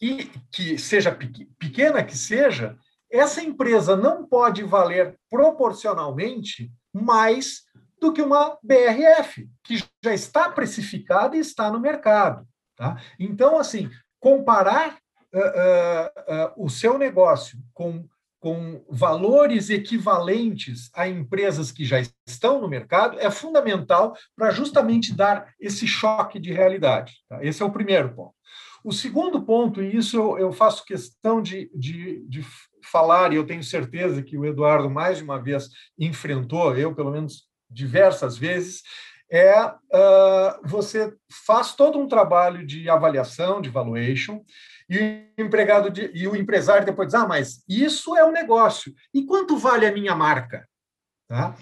e 0.00 0.30
que 0.50 0.78
seja 0.78 1.16
pequena 1.58 2.02
que 2.02 2.16
seja, 2.16 2.76
essa 3.10 3.42
empresa 3.42 3.96
não 3.96 4.24
pode 4.24 4.62
valer 4.62 5.18
proporcionalmente 5.28 6.72
mais 6.92 7.64
do 8.00 8.12
que 8.12 8.22
uma 8.22 8.56
BRF, 8.62 9.48
que 9.62 9.76
já 10.02 10.14
está 10.14 10.48
precificada 10.48 11.36
e 11.36 11.40
está 11.40 11.70
no 11.70 11.78
mercado. 11.78 12.46
Tá? 12.74 12.96
Então, 13.18 13.58
assim, 13.58 13.90
comparar 14.18 14.98
uh, 15.34 16.58
uh, 16.58 16.64
o 16.64 16.70
seu 16.70 16.96
negócio 16.96 17.58
com, 17.74 18.08
com 18.40 18.82
valores 18.88 19.68
equivalentes 19.68 20.90
a 20.94 21.06
empresas 21.06 21.70
que 21.70 21.84
já 21.84 22.00
estão 22.26 22.60
no 22.60 22.68
mercado 22.68 23.20
é 23.20 23.30
fundamental 23.30 24.16
para 24.34 24.50
justamente 24.50 25.14
dar 25.14 25.52
esse 25.60 25.86
choque 25.86 26.40
de 26.40 26.50
realidade. 26.50 27.12
Tá? 27.28 27.44
Esse 27.44 27.62
é 27.62 27.66
o 27.66 27.70
primeiro 27.70 28.14
ponto. 28.14 28.34
O 28.82 28.92
segundo 28.92 29.42
ponto, 29.42 29.82
e 29.82 29.94
isso 29.94 30.16
eu, 30.16 30.38
eu 30.38 30.52
faço 30.52 30.86
questão 30.86 31.42
de, 31.42 31.70
de, 31.74 32.24
de 32.26 32.42
falar, 32.82 33.30
e 33.30 33.36
eu 33.36 33.44
tenho 33.44 33.62
certeza 33.62 34.22
que 34.22 34.38
o 34.38 34.46
Eduardo 34.46 34.88
mais 34.88 35.18
de 35.18 35.24
uma 35.24 35.40
vez 35.40 35.68
enfrentou, 35.98 36.74
eu 36.74 36.94
pelo 36.94 37.10
menos 37.10 37.46
diversas 37.70 38.38
vezes, 38.38 38.82
é 39.30 39.64
uh, 39.64 40.60
você 40.64 41.14
faz 41.46 41.74
todo 41.74 41.98
um 41.98 42.08
trabalho 42.08 42.66
de 42.66 42.90
avaliação, 42.90 43.60
de 43.60 43.70
valuation, 43.70 44.42
e 44.90 45.32
o 45.38 45.44
empregado 45.44 45.88
de, 45.88 46.10
e 46.12 46.26
o 46.26 46.34
empresário 46.34 46.84
depois 46.84 47.08
diz: 47.08 47.14
ah, 47.14 47.26
mas 47.26 47.62
isso 47.68 48.16
é 48.16 48.24
um 48.24 48.32
negócio. 48.32 48.92
E 49.14 49.24
quanto 49.24 49.56
vale 49.56 49.86
a 49.86 49.92
minha 49.92 50.16
marca? 50.16 50.68
Tá? 51.28 51.54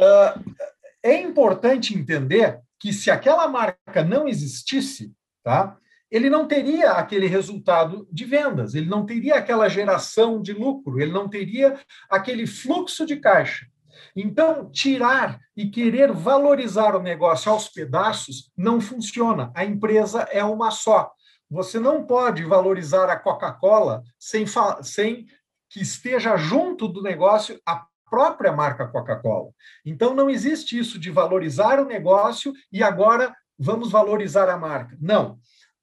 Uh, 0.00 0.54
é 1.02 1.20
importante 1.20 1.92
entender 1.92 2.60
que 2.78 2.92
se 2.92 3.10
aquela 3.10 3.48
marca 3.48 4.04
não 4.04 4.28
existisse, 4.28 5.12
tá? 5.42 5.76
ele 6.10 6.30
não 6.30 6.46
teria 6.46 6.92
aquele 6.92 7.26
resultado 7.26 8.08
de 8.10 8.24
vendas, 8.24 8.74
ele 8.74 8.88
não 8.88 9.04
teria 9.04 9.34
aquela 9.34 9.68
geração 9.68 10.40
de 10.40 10.52
lucro, 10.52 11.00
ele 11.00 11.12
não 11.12 11.28
teria 11.28 11.78
aquele 12.08 12.46
fluxo 12.46 13.04
de 13.04 13.16
caixa. 13.16 13.66
Então, 14.14 14.70
tirar 14.70 15.38
e 15.56 15.68
querer 15.68 16.12
valorizar 16.12 16.94
o 16.94 17.02
negócio 17.02 17.50
aos 17.50 17.68
pedaços 17.68 18.50
não 18.56 18.80
funciona. 18.80 19.50
A 19.54 19.64
empresa 19.64 20.22
é 20.30 20.42
uma 20.42 20.70
só. 20.70 21.12
Você 21.50 21.78
não 21.78 22.04
pode 22.04 22.44
valorizar 22.44 23.10
a 23.10 23.18
Coca-Cola 23.18 24.02
sem, 24.18 24.44
sem 24.82 25.26
que 25.70 25.80
esteja 25.80 26.36
junto 26.36 26.86
do 26.88 27.02
negócio 27.02 27.60
a 27.66 27.86
própria 28.08 28.52
marca 28.52 28.88
Coca-Cola. 28.88 29.50
Então, 29.84 30.14
não 30.14 30.30
existe 30.30 30.78
isso 30.78 30.98
de 30.98 31.10
valorizar 31.10 31.78
o 31.78 31.86
negócio 31.86 32.52
e 32.72 32.82
agora 32.82 33.34
vamos 33.58 33.90
valorizar 33.90 34.48
a 34.48 34.56
marca. 34.56 34.96
Não 35.00 35.38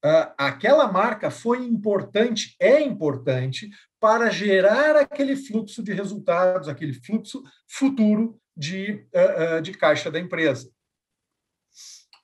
uh, 0.05 0.33
aquela 0.37 0.91
marca 0.91 1.31
foi 1.31 1.65
importante, 1.65 2.55
é 2.59 2.79
importante 2.81 3.69
para 3.99 4.29
gerar 4.29 4.95
aquele 4.95 5.35
fluxo 5.35 5.81
de 5.81 5.91
resultados, 5.91 6.69
aquele 6.69 6.93
fluxo 6.93 7.41
futuro 7.67 8.39
de, 8.55 9.07
uh, 9.13 9.57
uh, 9.57 9.61
de 9.61 9.73
caixa 9.73 10.11
da 10.11 10.19
empresa. 10.19 10.69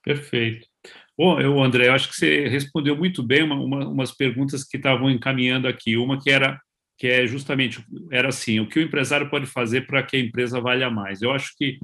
Perfeito. 0.03 0.67
Bom, 1.17 1.39
eu, 1.39 1.61
André, 1.61 1.87
eu 1.87 1.93
acho 1.93 2.09
que 2.09 2.15
você 2.15 2.47
respondeu 2.47 2.95
muito 2.95 3.21
bem 3.21 3.43
uma, 3.43 3.55
uma, 3.55 3.87
umas 3.87 4.11
perguntas 4.11 4.63
que 4.63 4.77
estavam 4.77 5.09
encaminhando 5.09 5.67
aqui. 5.67 5.97
Uma 5.97 6.19
que 6.19 6.29
era 6.29 6.59
que 6.97 7.07
é 7.07 7.25
justamente 7.25 7.83
era 8.11 8.29
assim: 8.29 8.59
o 8.59 8.67
que 8.67 8.79
o 8.79 8.83
empresário 8.83 9.29
pode 9.29 9.45
fazer 9.45 9.87
para 9.87 10.03
que 10.03 10.15
a 10.15 10.19
empresa 10.19 10.61
valha 10.61 10.89
mais? 10.89 11.21
Eu 11.21 11.31
acho 11.31 11.51
que 11.57 11.79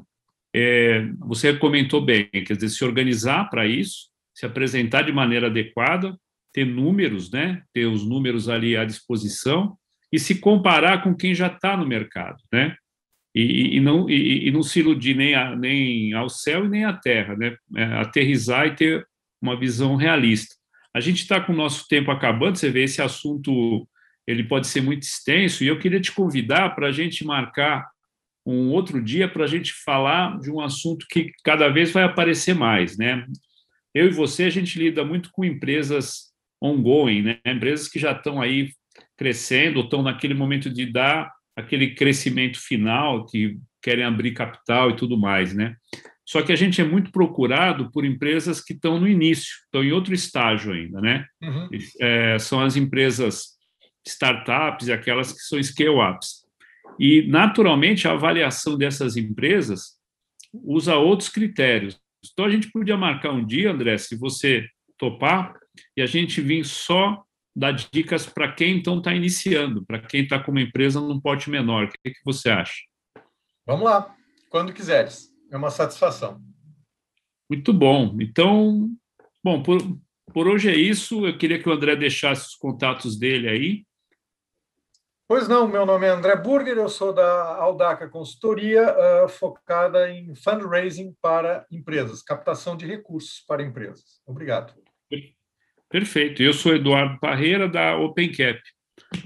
é, 0.55 1.07
você 1.19 1.55
comentou 1.55 2.01
bem, 2.01 2.29
quer 2.31 2.53
dizer, 2.53 2.69
se 2.69 2.83
organizar 2.83 3.49
para 3.49 3.65
isso, 3.65 4.09
se 4.33 4.45
apresentar 4.45 5.01
de 5.03 5.11
maneira 5.11 5.47
adequada, 5.47 6.15
ter 6.53 6.65
números, 6.65 7.31
né? 7.31 7.61
ter 7.73 7.85
os 7.85 8.03
números 8.03 8.49
ali 8.49 8.77
à 8.77 8.85
disposição 8.85 9.77
e 10.11 10.19
se 10.19 10.39
comparar 10.39 11.03
com 11.03 11.15
quem 11.15 11.35
já 11.35 11.47
está 11.47 11.75
no 11.75 11.85
mercado, 11.85 12.37
né? 12.51 12.75
E, 13.35 13.77
e 13.77 13.79
não, 13.79 14.09
e, 14.09 14.47
e, 14.47 14.51
não 14.51 14.63
se 14.63 14.79
iludir 14.79 15.15
nem, 15.15 15.35
a, 15.35 15.55
nem 15.55 16.13
ao 16.13 16.29
céu 16.29 16.65
e 16.65 16.69
nem 16.69 16.85
à 16.85 16.93
terra, 16.93 17.35
né? 17.35 17.55
É, 17.75 17.83
aterrizar 17.95 18.65
e 18.65 18.75
ter 18.75 19.07
uma 19.41 19.59
visão 19.59 19.95
realista. 19.95 20.55
A 20.93 20.99
gente 20.99 21.21
está 21.21 21.39
com 21.39 21.53
o 21.53 21.55
nosso 21.55 21.87
tempo 21.87 22.11
acabando, 22.11 22.57
você 22.57 22.69
vê 22.69 22.83
esse 22.83 23.01
assunto, 23.01 23.87
ele 24.25 24.43
pode 24.43 24.67
ser 24.67 24.81
muito 24.81 25.03
extenso, 25.03 25.63
e 25.63 25.67
eu 25.67 25.79
queria 25.79 25.99
te 25.99 26.11
convidar 26.11 26.75
para 26.75 26.87
a 26.87 26.91
gente 26.91 27.25
marcar 27.25 27.87
um 28.45 28.69
outro 28.71 29.03
dia 29.03 29.27
para 29.27 29.43
a 29.43 29.47
gente 29.47 29.73
falar 29.73 30.39
de 30.39 30.49
um 30.49 30.61
assunto 30.61 31.05
que 31.09 31.31
cada 31.43 31.67
vez 31.67 31.91
vai 31.91 32.03
aparecer 32.03 32.55
mais, 32.55 32.97
né? 32.97 33.25
Eu 33.93 34.07
e 34.07 34.11
você, 34.11 34.45
a 34.45 34.49
gente 34.49 34.79
lida 34.79 35.03
muito 35.03 35.29
com 35.31 35.43
empresas 35.43 36.31
ongoing, 36.61 37.23
né? 37.23 37.39
empresas 37.45 37.87
que 37.87 37.99
já 37.99 38.13
estão 38.13 38.41
aí 38.41 38.71
crescendo, 39.17 39.81
estão 39.81 40.01
naquele 40.01 40.33
momento 40.33 40.69
de 40.69 40.85
dar 40.85 41.31
aquele 41.55 41.93
crescimento 41.93 42.59
final, 42.59 43.25
que 43.25 43.57
querem 43.81 44.05
abrir 44.05 44.31
capital 44.31 44.91
e 44.91 44.95
tudo 44.95 45.17
mais, 45.17 45.53
né? 45.53 45.75
Só 46.27 46.41
que 46.41 46.51
a 46.51 46.55
gente 46.57 46.81
é 46.81 46.83
muito 46.83 47.09
procurado 47.09 47.89
por 47.89 48.03
empresas 48.03 48.59
que 48.59 48.73
estão 48.73 48.99
no 48.99 49.07
início, 49.07 49.55
estão 49.63 49.81
em 49.81 49.93
outro 49.93 50.13
estágio 50.13 50.73
ainda, 50.73 50.99
né? 50.99 51.25
Uhum. 51.41 51.69
É, 52.01 52.37
são 52.37 52.59
as 52.59 52.75
empresas 52.75 53.57
startups 54.05 54.87
e 54.87 54.91
aquelas 54.91 55.31
que 55.31 55.39
são 55.39 55.61
scale-ups. 55.63 56.45
E, 56.99 57.25
naturalmente, 57.27 58.07
a 58.07 58.11
avaliação 58.11 58.77
dessas 58.77 59.15
empresas 59.15 59.97
usa 60.53 60.95
outros 60.95 61.29
critérios. 61.29 61.97
Então, 62.33 62.43
a 62.43 62.49
gente 62.49 62.69
podia 62.71 62.97
marcar 62.97 63.31
um 63.31 63.45
dia, 63.45 63.71
André, 63.71 63.97
se 63.97 64.17
você 64.17 64.67
topar, 64.97 65.53
e 65.95 66.01
a 66.01 66.05
gente 66.05 66.41
vir 66.41 66.65
só 66.65 67.23
dar 67.55 67.71
dicas 67.71 68.25
para 68.25 68.51
quem 68.51 68.77
então 68.77 68.97
está 68.97 69.13
iniciando, 69.13 69.85
para 69.85 69.99
quem 69.99 70.23
está 70.23 70.39
com 70.39 70.51
uma 70.51 70.61
empresa 70.61 70.99
num 70.99 71.21
pote 71.21 71.49
menor. 71.49 71.85
O 71.85 71.89
que, 71.89 72.11
que 72.11 72.25
você 72.25 72.49
acha? 72.49 72.75
Vamos 73.65 73.85
lá, 73.85 74.13
quando 74.49 74.73
quiseres. 74.73 75.36
É 75.51 75.57
uma 75.57 75.71
satisfação. 75.71 76.41
Muito 77.49 77.71
bom. 77.73 78.17
Então, 78.19 78.89
bom, 79.43 79.63
por, 79.63 79.79
por 80.33 80.47
hoje 80.47 80.69
é 80.69 80.75
isso. 80.75 81.25
Eu 81.25 81.37
queria 81.37 81.61
que 81.61 81.69
o 81.69 81.71
André 81.71 81.95
deixasse 81.95 82.47
os 82.47 82.55
contatos 82.55 83.17
dele 83.17 83.47
aí. 83.47 83.87
Pois 85.27 85.47
não, 85.47 85.67
meu 85.67 85.85
nome 85.85 86.07
é 86.07 86.09
André 86.09 86.37
Burger, 86.37 86.77
eu 86.77 86.87
sou 86.87 87.11
da 87.11 87.57
Aldaca 87.57 88.07
Consultoria, 88.07 88.95
uh, 88.95 89.27
focada 89.27 90.09
em 90.09 90.33
fundraising 90.33 91.13
para 91.21 91.65
empresas, 91.69 92.23
captação 92.23 92.77
de 92.77 92.85
recursos 92.85 93.43
para 93.45 93.61
empresas. 93.61 94.21
Obrigado. 94.25 94.73
Perfeito. 95.89 96.43
Eu 96.43 96.53
sou 96.53 96.75
Eduardo 96.75 97.19
Parreira, 97.19 97.67
da 97.67 97.97
OpenCap. 97.97 98.59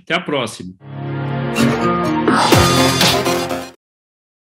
Até 0.01 0.13
a 0.13 0.21
próxima. 0.21 0.73